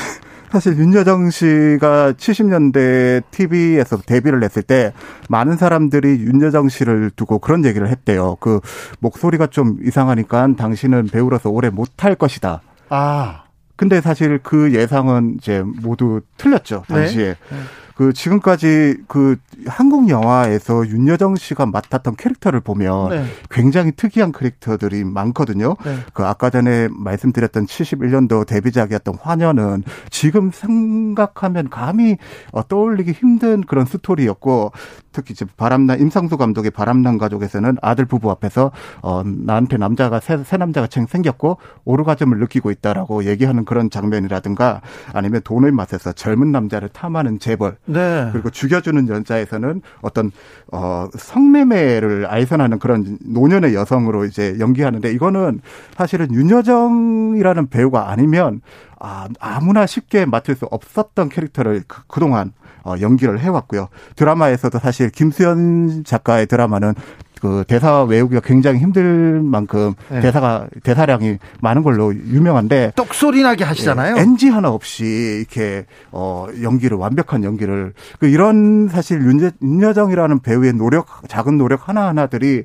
[0.52, 4.92] 사실 윤여정 씨가 70년대 TV에서 데뷔를 했을 때
[5.30, 8.36] 많은 사람들이 윤여정 씨를 두고 그런 얘기를 했대요.
[8.42, 8.60] 그
[9.00, 12.62] 목소리가 좀 이상하니까 당신은 배우로서 오래 못할 것이다.
[12.90, 13.44] 아.
[13.78, 17.24] 근데 사실 그 예상은 이제 모두 틀렸죠 당시에.
[17.24, 17.36] 네.
[17.50, 17.58] 네.
[18.02, 19.38] 그 지금까지 그
[19.68, 23.26] 한국 영화에서 윤여정 씨가 맡았던 캐릭터를 보면 네.
[23.52, 25.76] 굉장히 특이한 캐릭터들이 많거든요.
[25.86, 25.98] 네.
[26.12, 32.18] 그 아까 전에 말씀드렸던 71년도 데뷔작이었던 화녀는 지금 생각하면 감히
[32.52, 34.72] 어, 떠올리기 힘든 그런 스토리였고
[35.12, 40.58] 특히 이제 바람난 임상수 감독의 바람난 가족에서는 아들 부부 앞에서 어 나한테 남자가 새, 새
[40.58, 44.82] 남자가 생겼고 오르가즘을 느끼고 있다라고 얘기하는 그런 장면이라든가
[45.14, 48.30] 아니면 돈의 맛에서 젊은 남자를 탐하는 재벌 네.
[48.32, 50.32] 그리고 죽여주는 여자에서는 어떤
[50.72, 55.62] 어 성매매를 아이선하는 그런 노년의 여성으로 이제 연기하는데 이거는
[55.96, 58.62] 사실은 윤여정이라는 배우가 아니면
[59.00, 63.90] 아, 아무나 쉽게 맡을 수 없었던 캐릭터를 그, 그동안 어, 연기를 해왔고요.
[64.16, 66.94] 드라마에서도 사실 김수현 작가의 드라마는
[67.42, 70.22] 그 대사 외우기가 굉장히 힘들 만큼 네.
[70.22, 74.16] 대사가 대사량이 많은 걸로 유명한데 똑소리 나게 하시잖아요.
[74.18, 75.04] 예, NG 하나 없이
[75.40, 82.08] 이렇게 어 연기를 완벽한 연기를 그 이런 사실 윤여, 윤여정이라는 배우의 노력 작은 노력 하나
[82.08, 82.64] 하나들이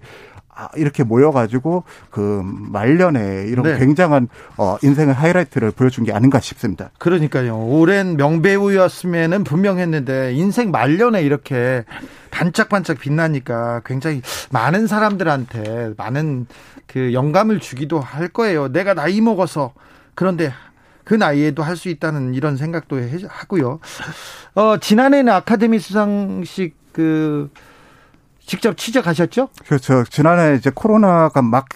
[0.58, 3.78] 아, 이렇게 모여가지고 그 말년에 이런 네.
[3.78, 6.90] 굉장한 어 인생의 하이라이트를 보여준 게 아닌가 싶습니다.
[6.98, 7.58] 그러니까요.
[7.58, 11.84] 오랜 명배우였으면은 분명했는데 인생 말년에 이렇게
[12.36, 14.20] 반짝반짝 빛나니까 굉장히
[14.50, 16.46] 많은 사람들한테 많은
[16.86, 18.68] 그 영감을 주기도 할 거예요.
[18.68, 19.72] 내가 나이 먹어서
[20.14, 20.52] 그런데
[21.04, 23.80] 그 나이에도 할 수 있다는 이런 생각도 하고요.
[24.54, 27.50] 어, 지난해는 아카데미 수상식 그
[28.44, 29.48] 직접 취재가셨죠?
[29.66, 30.04] 그렇죠.
[30.04, 31.66] 지난해 이제 코로나가 막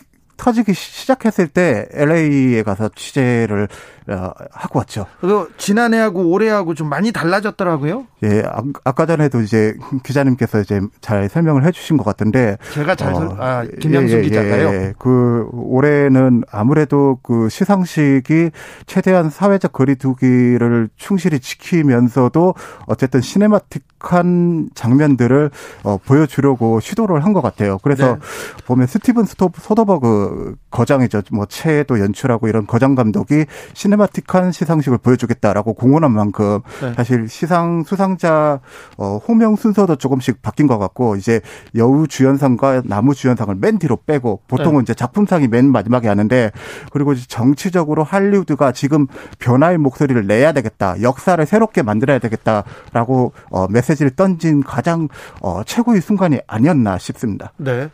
[0.41, 3.69] 터지기 시작했을 때 LA에 가서 취재를
[4.09, 5.05] 어, 하고 왔죠.
[5.21, 8.07] 그 지난해하고 올해하고 좀 많이 달라졌더라고요.
[8.25, 8.43] 예,
[8.85, 13.65] 아, 까 전에도 이제 기자님께서 이제 잘 설명을 해주신 것 같은데 제가 잘 어, 아
[13.81, 14.69] 김영수 예, 예, 기자가요.
[14.73, 18.51] 예, 그 올해는 아무래도 그 시상식이
[18.87, 22.55] 최대한 사회적 거리두기를 충실히 지키면서도
[22.87, 25.51] 어쨌든 cinematic한 장면들을
[25.85, 27.79] 어, 보여주려고 시도를 한 것 같아요.
[27.85, 28.21] 그래서 네.
[28.67, 30.30] 보면 스티븐 스토, 소더버그
[30.71, 31.23] 거장이죠.
[31.33, 36.95] 뭐 체도 연출하고 이런 거장 감독이 시네마 cinematic한 시상식을 보여주겠다라고 공언한 만큼 네.
[36.95, 38.61] 사실 시상 수상자
[38.97, 41.41] 어, 호명 순서도 조금씩 바뀐 것 같고 이제
[41.75, 44.83] 여우 주연상과 남우 주연상을 맨 뒤로 빼고 보통은 네.
[44.83, 46.51] 이제 작품상이 맨 마지막에 하는데
[46.91, 49.07] 그리고 정치적으로 할리우드가 지금
[49.39, 55.09] 변화의 목소리를 내야 되겠다 역사를 새롭게 만들어야 되겠다라고 어, 메시지를 던진 가장
[55.41, 57.53] 어, 최고의 순간이 아니었나 싶습니다.
[57.57, 57.91] 네.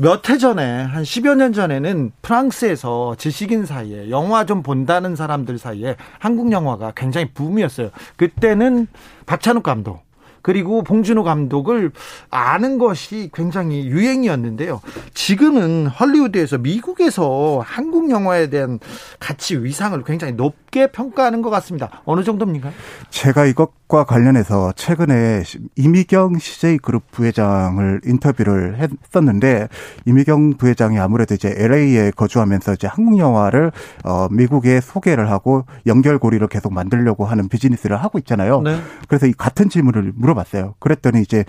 [0.00, 5.96] 몇 해 전에 한 10여 년 전에는 프랑스에서 지식인 사이에 영화 좀 본다는 사람들 사이에
[6.20, 7.90] 한국 영화가 굉장히 붐이었어요.
[8.16, 8.86] 그때는
[9.26, 10.06] 박찬욱 감독
[10.40, 11.90] 그리고 봉준호 감독을
[12.30, 14.80] 아는 것이 굉장히 유행이었는데요.
[15.14, 18.78] 지금은 헐리우드에서 미국에서 한국 영화에 대한
[19.18, 22.02] 가치 위상을 굉장히 높게 평가하는 것 같습니다.
[22.04, 22.70] 어느 정도입니까?
[23.10, 25.44] 제가 이거 과 관련해서 최근에
[25.76, 29.68] 이미경 CJ 그룹 부회장을 인터뷰를 했었는데
[30.04, 33.72] 이미경 부회장이 아무래도 이제 LA에 거주하면서 이제 한국 영화를
[34.04, 38.60] 어 미국에 소개를 하고 연결고리를 계속 만들려고 하는 비즈니스를 하고 있잖아요.
[38.60, 38.78] 네.
[39.08, 40.74] 그래서 이 같은 질문을 물어봤어요.
[40.80, 41.46] 그랬더니 이제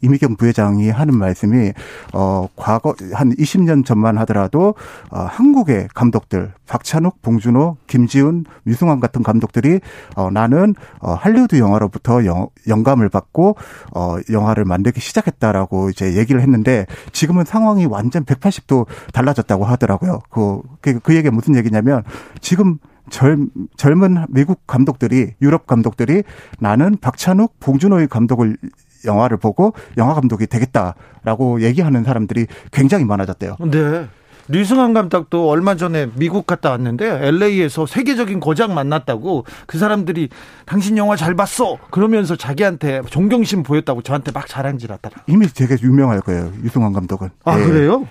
[0.00, 1.72] 이미경 부회장이 하는 말씀이
[2.12, 4.76] 어 과거 한 20년 전만 하더라도
[5.10, 9.80] 어 한국의 감독들 박찬욱, 봉준호, 김지훈, 유승환 같은 감독들이
[10.14, 13.56] 어 나는 어 할리우드 영화 로부터 영, 영감을 받고
[13.94, 20.20] 어 영화를 만들기 시작했다라고 이제 얘기를 했는데 지금은 상황이 완전 180도 달라졌다고 하더라고요.
[20.30, 22.04] 그, 그, 그 얘기가 무슨 얘기냐면
[22.40, 22.78] 지금
[23.08, 26.22] 젊, 젊은 미국 감독들이 유럽 감독들이
[26.60, 28.56] 나는 박찬욱, 봉준호의 감독을
[29.04, 33.56] 영화를 보고 영화 감독이 되겠다라고 얘기하는 사람들이 굉장히 많아졌대요.
[33.70, 34.08] 네.
[34.48, 40.28] 류승환 감독도 얼마 전에 미국 갔다 왔는데 LA에서 세계적인 거장 만났다고 그 사람들이
[40.66, 45.22] 당신 영화 잘 봤어 그러면서 자기한테 존경심 보였다고 저한테 막 자랑질하더라.
[45.26, 47.30] 이미 되게 유명할 거예요 류승환 감독은.
[47.44, 47.64] 아 네.
[47.64, 48.06] 그래요?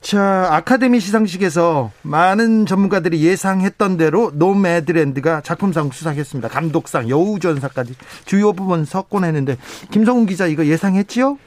[0.00, 6.48] 자 아카데미 시상식에서 많은 전문가들이 예상했던 대로 노매드랜드가 작품상 수상했습니다.
[6.48, 7.94] 감독상, 여우전사까지
[8.24, 9.56] 주요 부분 석권했는데
[9.90, 11.38] 김성훈 기자 이거 예상했지요?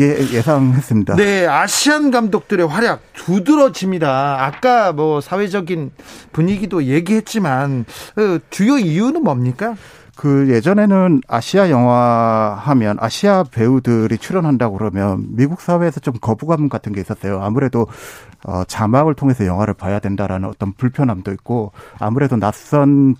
[0.00, 1.16] 예, 예상했습니다.
[1.16, 4.44] 네, 아시안 감독들의 활약 두드러집니다.
[4.44, 5.92] 아까 뭐 사회적인
[6.32, 9.74] 분위기도 얘기했지만 그 주요 이유는 뭡니까?
[10.16, 17.02] 그 예전에는 아시아 영화 하면 아시아 배우들이 출연한다고 그러면 미국 사회에서 좀 거부감 같은 게
[17.02, 17.42] 있었어요.
[17.42, 17.86] 아무래도
[18.44, 23.14] 어 자막을 통해서 영화를 봐야 된다라는 어떤 불편함도 있고 아무래도 낯선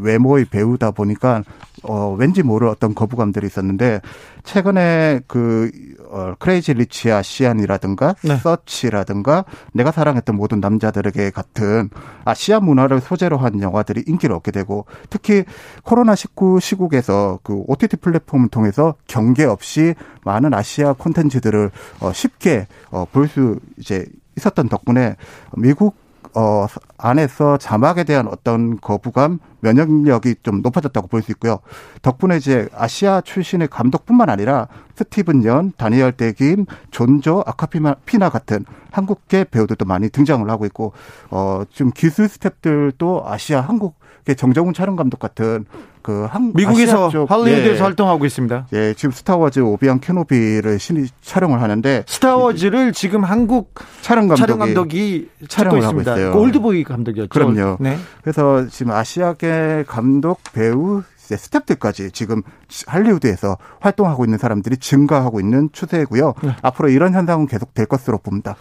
[0.00, 1.42] 외모의 배우다 보니까
[1.88, 4.00] 어 왠지 모를 어떤 거부감들이 있었는데
[4.44, 5.70] 최근에 그
[6.10, 8.36] 어, 크레이지 리치 아 시안이라든가 네.
[8.36, 11.90] 서치라든가 내가 사랑했던 모든 남자들에게 같은
[12.24, 15.44] 아시아 문화를 소재로 한 영화들이 인기를 얻게 되고 특히
[15.84, 21.70] 코로나19 시국에서 그 OTT 플랫폼을 통해서 경계 없이 많은 아시아 콘텐츠들을
[22.00, 24.06] 어, 쉽게 어, 볼 수 이제
[24.36, 25.16] 있었던 덕분에
[25.56, 25.96] 미국
[26.34, 26.66] 어,
[26.98, 31.58] 안에서 자막에 대한 어떤 거부감, 면역력이 좀 높아졌다고 볼 수 있고요.
[32.02, 38.64] 덕분에 이제 아시아 출신의 감독뿐만 아니라 스티븐 연, 다니엘 대 김, 존 조, 아콰피나 같은
[38.92, 40.92] 한국계 배우들도 많이 등장을 하고 있고,
[41.30, 45.64] 어, 지금 기술 스탭들도 아시아 한국의 정정훈 촬영 감독 같은
[46.06, 48.68] 그 한, 미국에서 할리우드에서 예, 활동하고 있습니다.
[48.74, 55.28] 예, 지금 스타워즈 오비완 케노비를 신이 촬영을 하는데 스타워즈를 지금 한국 촬영 감독이, 촬영 감독이
[55.48, 56.38] 촬영을 하고 있어요.
[56.38, 57.28] 올드보이 감독이었죠.
[57.28, 57.78] 그럼요.
[57.80, 57.98] 네.
[58.22, 62.42] 그래서 지금 아시아계 감독, 배우, 스탭들까지 지금
[62.86, 66.34] 할리우드에서 활동하고 있는 사람들이 증가하고 있는 추세고요.
[66.40, 66.50] 네.
[66.62, 68.54] 앞으로 이런 현상은 계속 될 것으로 봅니다.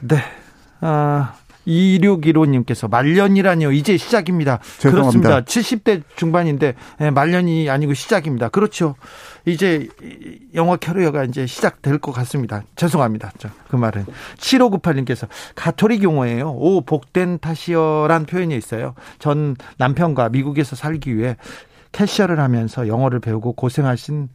[0.00, 0.16] 네.
[0.80, 1.34] 아,
[1.66, 3.72] 2615님께서 말년이라니요.
[3.72, 4.58] 이제 시작입니다.
[4.78, 5.28] 죄송합니다.
[5.28, 5.40] 그렇습니다.
[5.42, 8.48] 70대 중반인데 예, 말년이 아니고 시작입니다.
[8.48, 8.94] 그렇죠.
[9.44, 9.88] 이제
[10.54, 12.62] 영어 캐리어가 이제 시작될 것 같습니다.
[12.76, 13.32] 죄송합니다.
[13.68, 14.06] 그 말은.
[14.38, 16.50] 7598님께서 가톨릭 용어예요.
[16.50, 18.94] 오, 복된 탓이여란 표현이 있어요.
[19.18, 21.36] 전 남편과 미국에서 살기 위해
[21.92, 24.28] 캐셔를 하면서 영어를 배우고 고생하신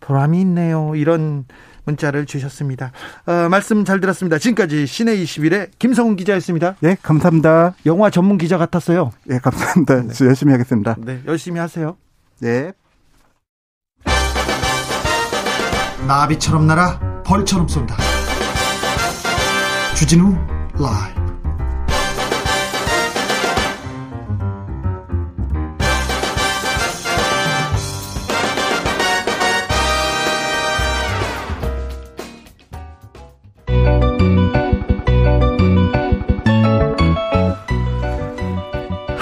[0.00, 0.94] 보람이 있네요.
[0.96, 1.44] 이런
[1.84, 2.92] 문자를 주셨습니다.
[3.26, 4.38] 어, 말씀 잘 들었습니다.
[4.38, 6.76] 지금까지 시내 21의 김성훈 기자였습니다.
[6.80, 7.74] 네, 감사합니다.
[7.86, 9.12] 영화 전문 기자 같았어요.
[9.24, 10.02] 네, 감사합니다.
[10.02, 10.24] 네.
[10.24, 10.96] 열심히 하겠습니다.
[10.98, 11.96] 네, 열심히 하세요.
[12.40, 12.72] 네.
[16.06, 17.96] 나비처럼 날아 벌처럼 쏜다.
[19.96, 20.36] 주진우
[20.78, 21.23] 라이브.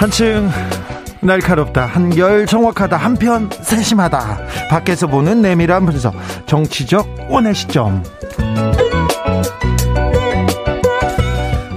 [0.03, 0.49] 한층
[1.21, 4.37] 날카롭다 한결 정확하다 한편 세심하다.
[4.69, 6.13] 밖에서 보는 내밀한 분석
[6.45, 8.03] 정치적 원의 시점.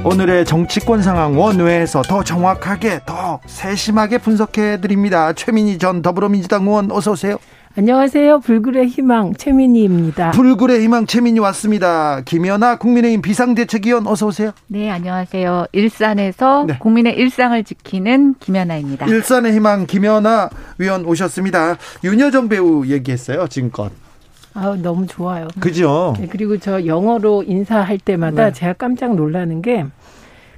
[0.03, 5.33] 오늘의 정치권 상황 원외에서 더 정확하게 더 세심하게 분석해 드립니다.
[5.33, 7.37] 최민희 전 더불어민주당 의원 어서 오세요
[7.79, 8.41] 안녕하세요.
[8.41, 10.31] 불굴의 희망 최민희입니다.
[10.31, 12.23] 불굴의 희망 최민희 왔습니다.
[12.23, 14.53] 김연아 국민의힘 비상대책위원 어서 오세요.
[14.67, 15.67] 네, 안녕하세요.
[15.73, 16.79] 일산에서 네.
[16.79, 19.07] 국민의 일상을 지키는 김현아입니다.
[19.07, 20.49] 일산의 희망 김현아
[20.79, 21.77] 의원 오셨습니다.
[22.03, 23.47] 윤여정 배우 얘기했어요.
[23.49, 23.93] 지금껏.
[24.55, 25.49] 아 너무 좋아요.
[25.61, 26.15] 그죠?
[26.19, 28.53] 네, 그리고 저 영어로 인사할 때마다 네.
[28.53, 29.85] 제가 깜짝 놀라는 게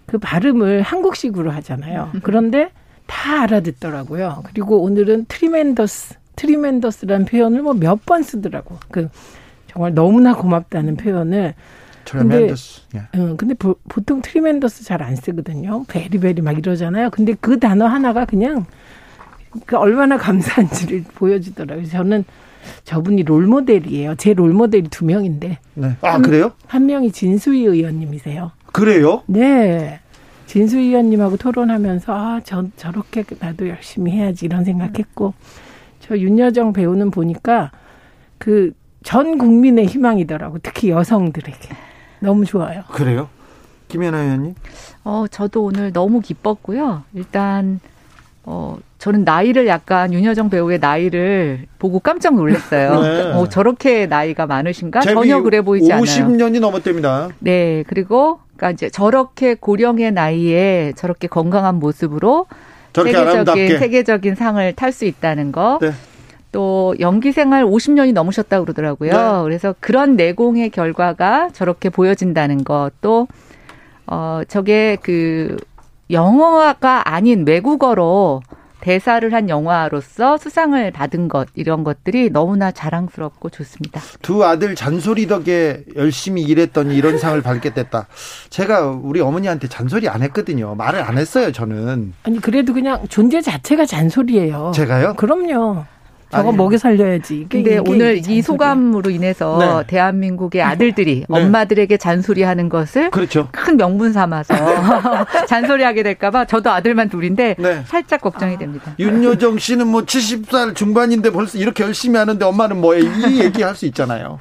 [0.08, 2.10] 그 발음을 한국식으로 하잖아요.
[2.22, 2.70] 그런데
[3.06, 4.42] 다 알아듣더라고요.
[4.46, 8.78] 그리고 오늘은 tremendous tremendous라는 표현을 뭐 몇 번 쓰더라고.
[8.90, 9.08] 그
[9.66, 11.54] 정말 너무나 고맙다는 표현을.
[12.04, 12.80] tremendous.
[12.90, 13.20] 근데, 예.
[13.20, 13.76] 응, 근데 보,
[14.06, 15.84] 통 tremendous 잘 안 쓰거든요.
[15.88, 17.10] very very 막 이러잖아요.
[17.10, 18.64] 근데 그 단어 하나가 그냥
[19.66, 21.86] 그 얼마나 감사한지를 보여주더라고요.
[21.86, 22.24] 저는
[22.84, 24.14] 저분이 롤모델이에요.
[24.16, 25.58] 제 롤모델이 두 명인데.
[25.74, 25.96] 네.
[26.00, 26.52] 아, 한, 그래요?
[26.66, 28.52] 한 명이 진수희 의원님이세요.
[28.72, 29.22] 그래요?
[29.26, 30.00] 네.
[30.46, 35.34] 진수희 의원님하고 토론하면서 아, 저, 저렇게 나도 열심히 해야지 이런 생각했고
[36.08, 37.70] 저 윤여정 배우는 보니까
[38.38, 40.58] 그 전 국민의 희망이더라고.
[40.62, 41.68] 특히 여성들에게.
[42.20, 42.82] 너무 좋아요.
[42.92, 43.28] 그래요?
[43.88, 44.54] 김연아 의원님?
[45.04, 47.04] 어, 저도 오늘 너무 기뻤고요.
[47.14, 47.80] 일단
[48.44, 53.00] 어, 저는 나이를 약간 윤여정 배우의 나이를 보고 깜짝 놀랐어요.
[53.00, 53.32] 네.
[53.32, 55.00] 어, 저렇게 나이가 많으신가?
[55.00, 56.04] 전혀 그래 보이지 않아요.
[56.04, 57.28] 50년이 넘었답니다.
[57.38, 62.46] 네, 그리고 그러니까 이제 저렇게 고령의 나이에 저렇게 건강한 모습으로
[63.04, 63.78] 세계적인 아름답게.
[63.78, 65.78] 세계적인 상을 탈 수 있다는 거.
[65.80, 65.92] 네.
[66.50, 69.12] 또 연기 생활 50년이 넘으셨다고 그러더라고요.
[69.12, 69.42] 네.
[69.44, 72.90] 그래서 그런 내공의 결과가 저렇게 보여진다는 것.
[73.00, 73.28] 또,
[74.06, 75.56] 어, 저게 그
[76.10, 78.40] 영어가 아닌 외국어로
[78.88, 84.00] 대사를 한 영화로서 수상을 받은 것 이런 것들이 너무나 자랑스럽고 좋습니다.
[84.22, 88.06] 두 아들 잔소리 덕에 열심히 일했더니 이런 상을 받게 됐다.
[88.48, 90.74] 제가 우리 어머니한테 잔소리 안 했거든요.
[90.74, 92.14] 말을 안 했어요, 저는.
[92.22, 94.72] 아니 그래도 그냥 존재 자체가 잔소리예요.
[94.74, 95.12] 제가요?
[95.16, 95.84] 그럼요.
[96.30, 97.46] 저거 먹여 살려야지.
[97.48, 99.86] 근데 오늘 이 소감으로 인해서 네.
[99.86, 101.40] 대한민국의 아들들이 네.
[101.40, 103.48] 엄마들에게 잔소리하는 것을 그렇죠.
[103.52, 104.54] 큰 명분 삼아서
[105.48, 107.82] 잔소리하게 될까봐 저도 아들만 둘인데 네.
[107.86, 108.58] 살짝 걱정이 아.
[108.58, 108.92] 됩니다.
[108.98, 113.86] 윤여정 씨는 뭐 70살 중반인데 벌써 이렇게 열심히 하는데 엄마는 뭐해 이 얘기 할 수
[113.86, 114.40] 있잖아요.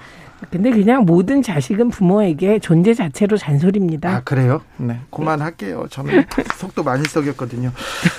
[0.51, 4.09] 근데 그냥 모든 자식은 부모에게 존재 자체로 잔소리입니다.
[4.09, 4.61] 아, 그래요?
[4.77, 4.99] 네.
[5.09, 5.87] 그만할게요.
[5.89, 6.25] 저는
[6.55, 7.71] 속도 많이 썩였거든요.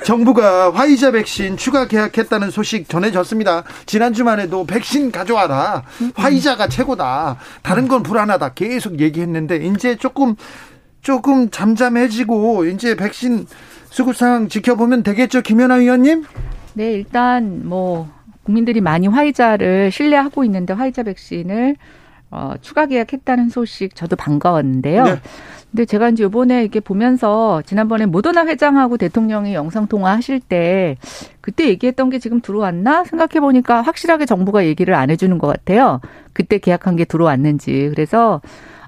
[0.04, 3.62] 정부가 화이자 백신 추가 계약했다는 소식 전해졌습니다.
[3.86, 5.84] 지난주만 해도 백신 가져와라.
[6.14, 7.38] 화이자가 최고다.
[7.62, 8.54] 다른 건 불안하다.
[8.54, 10.34] 계속 얘기했는데, 이제 조금,
[11.00, 13.46] 조금 잠잠해지고, 이제 백신
[13.90, 16.24] 수급 상황 지켜보면 되겠죠, 김연아 위원님?
[16.74, 18.08] 네, 일단 뭐,
[18.42, 21.76] 국민들이 많이 화이자를 신뢰하고 있는데 화이자 백신을
[22.30, 25.04] 어, 추가 계약했다는 소식 저도 반가웠는데요.
[25.04, 25.20] 네.
[25.70, 30.96] 근데 제가 이제 요번에 이렇게 보면서 지난번에 모더나 회장하고 대통령이 영상 통화하실 때
[31.40, 36.00] 그때 얘기했던 게 지금 들어왔나 생각해 보니까 확실하게 정부가 얘기를 안 해주는 것 같아요.
[36.32, 38.40] 그때 계약한 게 들어왔는지 그래서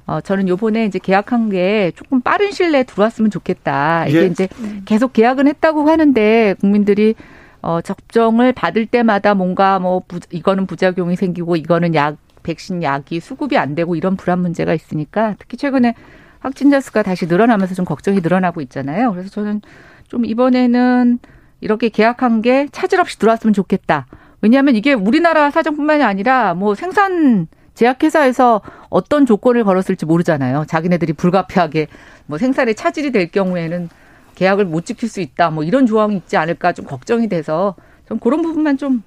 [0.07, 4.07] 어 저는 요번에 이제 계약한 게 조금 빠른 시일 내에 들어왔으면 좋겠다.
[4.07, 4.27] 이게 예.
[4.27, 4.49] 이제
[4.87, 7.15] 계속 계약은 했다고 하는데 국민들이
[7.61, 13.57] 어 접종을 받을 때마다 뭔가 뭐 부, 이거는 부작용이 생기고 이거는 약 백신 약이 수급이
[13.57, 15.95] 안 되고 이런 불안 문제가 있으니까 특히 최근에
[16.41, 19.13] 확진자 수가 다시 늘어나면서 좀 걱정이 늘어나고 있잖아요.
[19.13, 19.61] 그래서 저는
[20.09, 21.19] 좀 이번에는
[21.61, 24.07] 이렇게 계약한 게 차질 없이 들어왔으면 좋겠다.
[24.43, 30.65] 왜냐하면 이게 우리나라 사정뿐만이 아니라 뭐 생산 제약회사에서 어떤 조건을 걸었을지 모르잖아요.
[30.67, 31.89] 자기네들이 불가피하게
[32.27, 33.89] 뭐 생산에 차질이 될 경우에는
[34.35, 35.51] 계약을 못 지킬 수 있다.
[35.51, 37.75] 뭐 이런 조항이 있지 않을까 좀 걱정이 돼서
[38.09, 39.03] 좀 그런 부분만 좀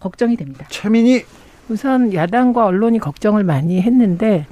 [0.00, 0.66] 걱정이 됩니다.
[0.68, 1.24] 최민희
[1.68, 4.46] 우선 야당과 언론이 걱정을 많이 했는데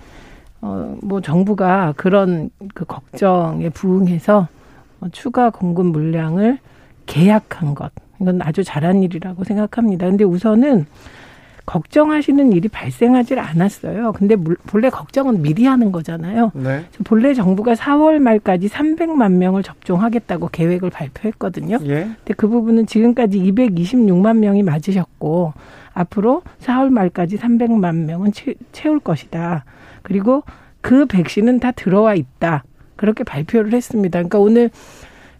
[0.60, 4.48] 어, 뭐 정부가 그런 그 걱정에 부응해서
[5.00, 6.58] 어, 추가 공급 물량을
[7.06, 10.06] 계약한 것 이건 아주 잘한 일이라고 생각합니다.
[10.06, 10.86] 근데 우선은
[11.66, 14.12] 걱정하시는 일이 발생하질 않았어요.
[14.12, 16.52] 근데 본래 걱정은 미리 하는 거잖아요.
[16.54, 16.84] 네.
[17.04, 21.78] 본래 정부가 4월 말까지 300만 명을 접종하겠다고 계획을 발표했거든요.
[21.82, 22.04] 예.
[22.04, 25.54] 근데 그 부분은 지금까지 226만 명이 맞으셨고
[25.96, 28.32] 앞으로 4월 말까지 300만 명은
[28.72, 29.64] 채울 것이다.
[30.02, 30.44] 그리고
[30.80, 32.64] 그 백신은 다 들어와 있다.
[32.96, 34.18] 그렇게 발표를 했습니다.
[34.18, 34.70] 그러니까 오늘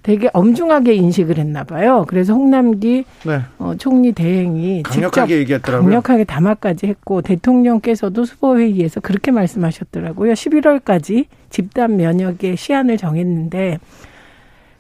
[0.03, 2.05] 되게 엄중하게 인식을 했나 봐요.
[2.09, 3.41] 그래서 홍남기 네.
[3.59, 5.85] 어, 총리 대행이 강력하게 얘기했더라고요.
[5.85, 10.33] 강력하게 담화까지 했고 대통령께서도 수보 회의에서 그렇게 말씀하셨더라고요.
[10.33, 13.79] 11월까지 집단 면역의 시한을 정했는데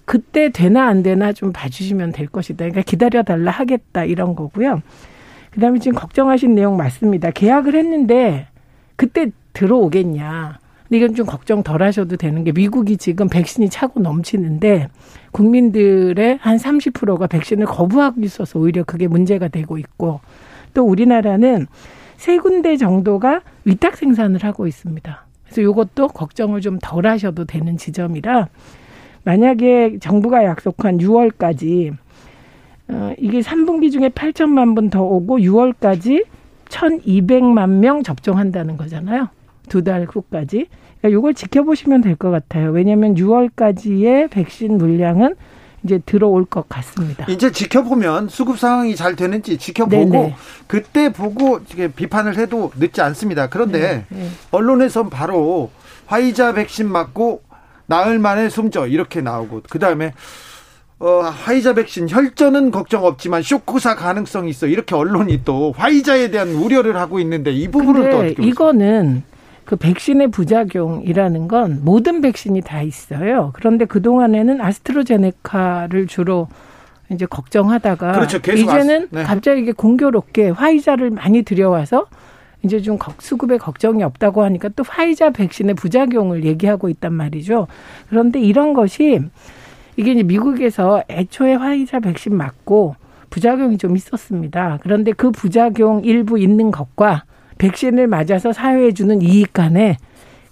[0.04, 2.58] 그때 되나 안 되나 좀 봐주시면 될 것이다.
[2.58, 4.80] 그러니까 기다려 달라 하겠다 이런 거고요.
[5.56, 7.30] 그다음에 지금 걱정하신 내용 맞습니다.
[7.30, 8.46] 계약을 했는데
[8.94, 10.58] 그때 들어오겠냐.
[10.82, 14.88] 근데 이건 좀 걱정 덜 하셔도 되는 게 미국이 지금 백신이 차고 넘치는데
[15.32, 20.20] 국민들의 한 30%가 백신을 거부하고 있어서 오히려 그게 문제가 되고 있고
[20.74, 21.66] 또 우리나라는
[22.18, 25.26] 세 군데 정도가 위탁 생산을 하고 있습니다.
[25.44, 28.48] 그래서 이것도 걱정을 좀 덜 하셔도 되는 지점이라
[29.24, 31.96] 만약에 정부가 약속한 6월까지
[32.88, 36.24] 어, 이게 3분기 중에 8천만 분 더 오고 6월까지
[36.68, 39.28] 1,200만 명 접종한다는 거잖아요.
[39.68, 40.66] 두 달 후까지.
[41.00, 42.70] 그러니까 이걸 지켜보시면 될 것 같아요.
[42.70, 45.34] 왜냐하면 6월까지의 백신 물량은
[45.84, 47.26] 이제 들어올 것 같습니다.
[47.28, 50.34] 이제 지켜보면 수급 상황이 잘 되는지 지켜보고 네네.
[50.66, 51.60] 그때 보고
[51.94, 53.48] 비판을 해도 늦지 않습니다.
[53.48, 54.28] 그런데 네, 네.
[54.50, 55.70] 언론에선 바로
[56.06, 57.42] 화이자 백신 맞고
[57.86, 60.12] 나흘 만에 숨져 이렇게 나오고 그 다음에
[60.98, 66.96] 어, 화이자 백신 혈전은 걱정 없지만 쇼크사 가능성이 있어 이렇게 언론이 또 화이자에 대한 우려를
[66.96, 69.22] 하고 있는데 이 부분을 또 어떻게 이거는
[69.66, 73.50] 그 백신의 부작용이라는 건 모든 백신이 다 있어요.
[73.54, 76.48] 그런데 그 동안에는 아스트로제네카를 주로
[77.10, 78.38] 이제 걱정하다가 그렇죠.
[78.38, 79.22] 이제는 아스, 네.
[79.22, 82.06] 갑자기 이게 공교롭게 화이자를 많이 들여와서
[82.62, 87.66] 이제 좀 수급에 걱정이 없다고 하니까 또 화이자 백신의 부작용을 얘기하고 있단 말이죠.
[88.08, 89.20] 그런데 이런 것이
[89.96, 92.96] 이게 이제 미국에서 애초에 화이자 백신 맞고
[93.30, 94.78] 부작용이 좀 있었습니다.
[94.82, 97.24] 그런데 그 부작용 일부 있는 것과
[97.58, 99.96] 백신을 맞아서 사회에 주는 이익 간에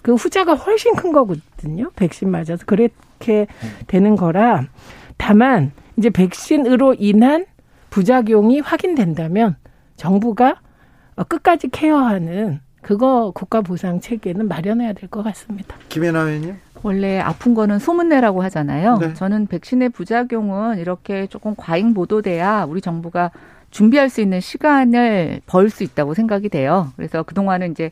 [0.03, 1.90] 그 후자가 훨씬 큰 거거든요.
[1.97, 3.47] 백신 맞아서 그렇게
[3.86, 4.64] 되는 거라
[5.16, 7.47] 다만 이제 백신으로 인한
[7.90, 9.57] 부작용이 확인된다면
[9.97, 10.61] 정부가
[11.28, 15.76] 끝까지 케어하는 그거 국가 보상 체계는 마련해야 될 것 같습니다.
[15.89, 16.57] 김연아 의원님.
[16.82, 18.99] 원래 아픈 거는 소문내라고 하잖아요.
[18.99, 19.14] 네.
[19.14, 23.30] 저는 백신의 부작용은 이렇게 조금 과잉 보도돼야 우리 정부가
[23.70, 26.93] 준비할 수 있는 시간을 벌 수 있다고 생각이 돼요.
[26.97, 27.91] 그래서 그동안은 이제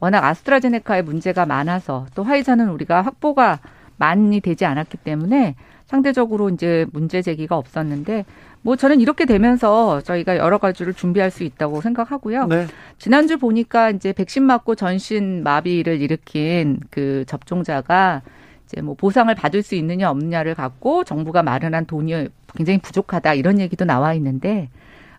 [0.00, 3.60] 워낙 아스트라제네카의 문제가 많아서 또 화이자는 우리가 확보가
[3.96, 5.54] 많이 되지 않았기 때문에
[5.86, 8.24] 상대적으로 이제 문제 제기가 없었는데
[8.62, 12.46] 뭐 저는 이렇게 되면서 저희가 여러 가지를 준비할 수 있다고 생각하고요.
[12.46, 12.66] 네.
[12.98, 18.22] 지난주 보니까 이제 백신 맞고 전신 마비를 일으킨 그 접종자가
[18.66, 23.84] 이제 뭐 보상을 받을 수 있느냐 없느냐를 갖고 정부가 마련한 돈이 굉장히 부족하다 이런 얘기도
[23.84, 24.68] 나와 있는데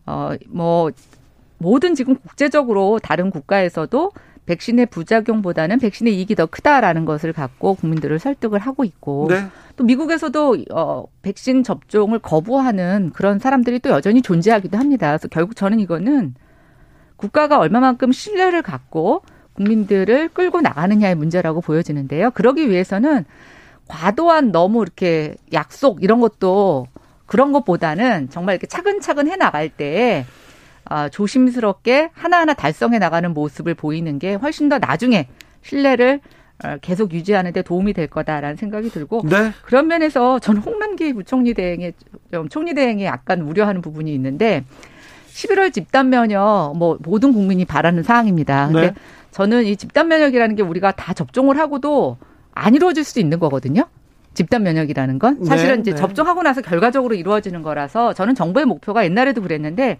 [0.05, 0.91] 어뭐
[1.57, 4.11] 모든 지금 국제적으로 다른 국가에서도
[4.45, 9.45] 백신의 부작용보다는 백신의 이익이 더 크다라는 것을 갖고 국민들을 설득을 하고 있고 네.
[9.75, 15.07] 또 미국에서도 어 백신 접종을 거부하는 그런 사람들이 또 여전히 존재하기도 합니다.
[15.07, 16.35] 그래서 결국 저는 이거는
[17.15, 19.21] 국가가 얼마만큼 신뢰를 갖고
[19.53, 22.31] 국민들을 끌고 나가느냐의 문제라고 보여지는데요.
[22.31, 23.25] 그러기 위해서는
[23.87, 26.87] 과도한 너무 이렇게 약속 이런 것도
[27.25, 30.25] 그런 것보다는 정말 이렇게 차근차근 해 나갈 때
[30.85, 35.27] 아, 조심스럽게 하나하나 달성해 나가는 모습을 보이는 게 훨씬 더 나중에
[35.61, 36.19] 신뢰를
[36.63, 39.51] 어, 계속 유지하는 데 도움이 될 거다라는 생각이 들고 네.
[39.63, 41.93] 그런 면에서 저는 홍남기 부총리 대행의
[42.31, 44.63] 좀 총리 대행에 약간 우려하는 부분이 있는데
[45.33, 48.67] 11월 집단 면역 뭐 모든 국민이 바라는 사항입니다.
[48.67, 48.93] 근데 네.
[49.31, 52.17] 저는 이 집단 면역이라는 게 우리가 다 접종을 하고도
[52.53, 53.85] 안 이루어질 수도 있는 거거든요.
[54.35, 55.97] 집단 면역이라는 건 사실은 네, 이제 네.
[55.97, 59.99] 접종하고 나서 결과적으로 이루어지는 거라서 저는 정부의 목표가 옛날에도 그랬는데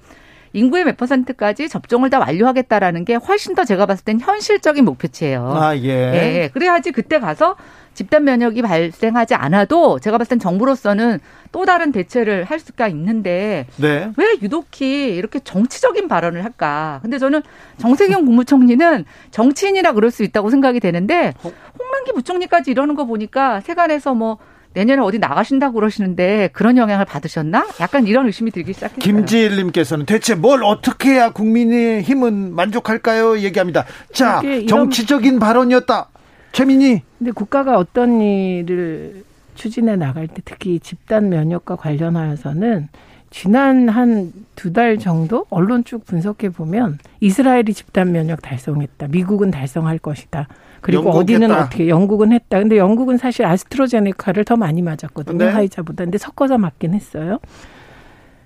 [0.54, 5.54] 인구의 몇 퍼센트까지 접종을 다 완료하겠다라는 게 훨씬 더 제가 봤을 땐 현실적인 목표치예요.
[5.56, 5.90] 아, 예.
[5.90, 6.50] 예.
[6.54, 7.56] 그래야지 그때 가서
[7.94, 11.20] 집단 면역이 발생하지 않아도 제가 봤을 땐 정부로서는
[11.52, 14.12] 또 다른 대체를 할 수가 있는데 네.
[14.18, 17.00] 왜 유독히 이렇게 정치적인 발언을 할까?
[17.04, 17.42] 근데 저는
[17.78, 24.38] 정세경 국무총리는 정치인이라 그럴 수 있다고 생각이 되는데 홍만기 부총리까지 이러는 거 보니까 세간에서 뭐
[24.74, 27.68] 내년에 어디 나가신다고 그러시는데 그런 영향을 받으셨나?
[27.80, 29.00] 약간 이런 의심이 들기 시작했어요.
[29.02, 33.40] 김지일님께서는 대체 뭘 어떻게 해야 국민의 힘은 만족할까요?
[33.40, 33.86] 얘기합니다.
[34.14, 36.10] 자, 정치적인 발언이었다.
[36.52, 37.02] 최민희.
[37.20, 39.24] 근데 국가가 어떤 일을
[39.56, 42.90] 추진해 나갈 때 특히 집단 면역과 관련하여서는
[43.30, 49.08] 지난 한 두 달 정도 언론 쭉 분석해 보면 이스라엘이 집단 면역 달성했다.
[49.08, 50.48] 미국은 달성할 것이다.
[50.84, 51.64] 그리고 어디는 했다.
[51.64, 52.60] 어떻게 영국은 했다.
[52.60, 55.38] 근데 영국은 사실 아스트로제네카를 더 많이 맞았거든요.
[55.38, 55.50] 네.
[55.50, 56.04] 화이자보다.
[56.04, 57.40] 근데 섞어서 맞긴 했어요.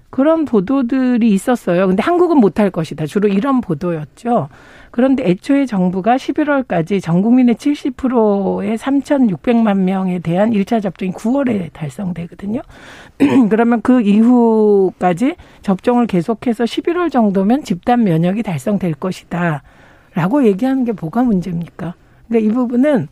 [0.09, 1.87] 그런 보도들이 있었어요.
[1.87, 3.05] 근데 한국은 못할 것이다.
[3.07, 4.49] 주로 이런 보도였죠.
[4.91, 12.61] 그런데 애초에 정부가 11월까지 전 국민의 70%의 3,600만 명에 대한 1차 접종이 9월에 달성되거든요.
[13.49, 19.63] 그러면 그 이후까지 접종을 계속해서 11월 정도면 집단 면역이 달성될 것이다.
[20.13, 21.95] 라고 얘기하는 게 뭐가 문제입니까?
[22.27, 23.07] 그러니까 이 부분은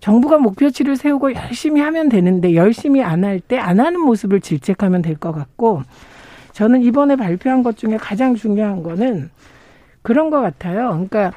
[0.00, 5.16] 정부가 목표치를 세우고 열심히 하면 되는데 열심히 안 할 때 안 하는 모습을 질책하면 될
[5.16, 5.82] 것 같고
[6.52, 9.30] 저는 이번에 발표한 것 중에 가장 중요한 거는
[10.02, 10.90] 그런 것 같아요.
[10.90, 11.32] 그러니까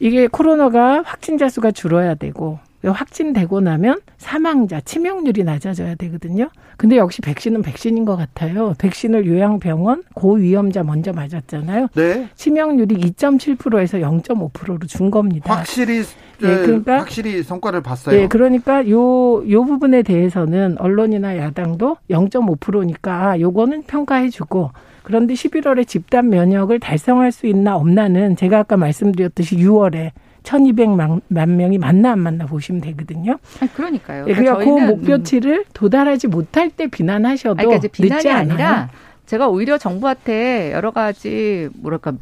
[0.00, 6.48] 이게 코로나가 확진자 수가 줄어야 되고 확진되고 나면 사망자, 치명률이 낮아져야 되거든요.
[6.76, 8.74] 근데 역시 백신은 백신인 것 같아요.
[8.78, 11.88] 백신을 요양병원 고위험자 먼저 맞았잖아요.
[11.94, 12.28] 네.
[12.34, 15.54] 치명률이 2.7%에서 0.5%로 준 겁니다.
[15.54, 16.02] 확실히
[16.38, 18.18] 네, 그러니까 확실히 성과를 봤어요.
[18.18, 24.70] 네, 그러니까 요요 부분에 대해서는 언론이나 야당도 0.5%니까 아, 요거는 평가해 주고
[25.02, 30.10] 그런데 11월에 집단 면역을 달성할 수 있나 없나는 제가 아까 말씀드렸듯이 6월에
[30.46, 33.38] 1,200만 명이 맞나 안 맞나 보시면 되거든요.
[33.60, 34.24] 아니, 그러니까요.
[34.28, 38.90] 예, 그러니까, 그러니까 그 목표치를 도달하지 못할 때 비난하셔도 아니, 그러니까 비난이 늦지 아니라
[39.26, 42.12] 제가 오히려 정부한테 여러 가지 뭐랄까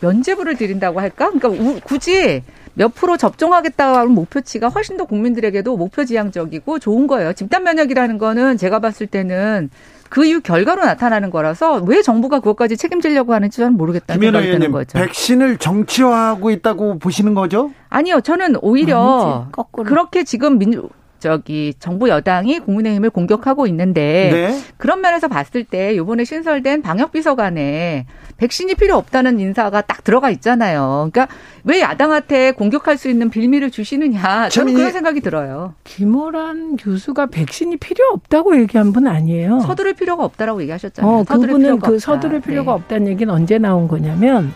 [0.00, 1.30] 면제부를 드린다고 할까?
[1.30, 2.42] 그러니까 굳이
[2.74, 7.32] 몇 프로 접종하겠다고 하는 목표치가 훨씬 더 국민들에게도 목표 지향적이고 좋은 거예요.
[7.32, 9.70] 집단 면역이라는 거는 제가 봤을 때는
[10.08, 14.98] 그 이후 결과로 나타나는 거라서 왜 정부가 그것까지 책임지려고 하는지 저는 모르겠다는 생각이 드는 거죠.
[14.98, 17.72] 백신을 정치화하고 있다고 보시는 거죠?
[17.88, 18.20] 아니요.
[18.20, 20.88] 저는 오히려 아니지, 그렇게 지금 민주
[21.24, 24.60] 저기 정부 여당이 국민의힘을 공격하고 있는데 네.
[24.76, 28.04] 그런 면에서 봤을 때 이번에 신설된 방역 비서관에
[28.36, 31.08] 백신이 필요 없다는 인사가 딱 들어가 있잖아요.
[31.10, 35.72] 그러니까 왜 야당한테 공격할 수 있는 빌미를 주시느냐 저는 그런 생각이 들어요.
[35.84, 39.60] 김호란 교수가 백신이 필요 없다고 얘기한 분 아니에요.
[39.60, 41.10] 서두를 필요가 없다라고 얘기하셨잖아요.
[41.10, 42.82] 어, 그분은 그 서두를 필요가 네.
[42.82, 44.52] 없다는 얘기는 언제 나온 거냐면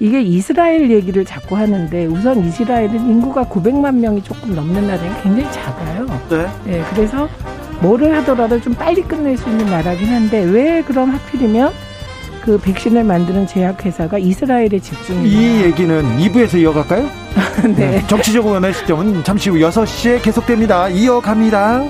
[0.00, 6.06] 이게 이스라엘 얘기를 자꾸 하는데 우선 이스라엘은 인구가 900만 명이 조금 넘는 나라는 굉장히 작아요.
[6.30, 6.46] 네.
[6.64, 6.84] 네.
[6.90, 7.28] 그래서
[7.80, 11.72] 뭐를 하더라도 좀 빨리 끝낼 수 있는 나라긴 한데 왜 그럼 하필이면
[12.42, 17.08] 그 백신을 만드는 제약회사가 이스라엘에 집중이 이 얘기는 2부에서 이어갈까요?
[17.76, 18.02] 네.
[18.06, 20.88] 정치적으로 원의 시점은 잠시 후 6시에 계속됩니다.
[20.88, 21.82] 이어갑니다.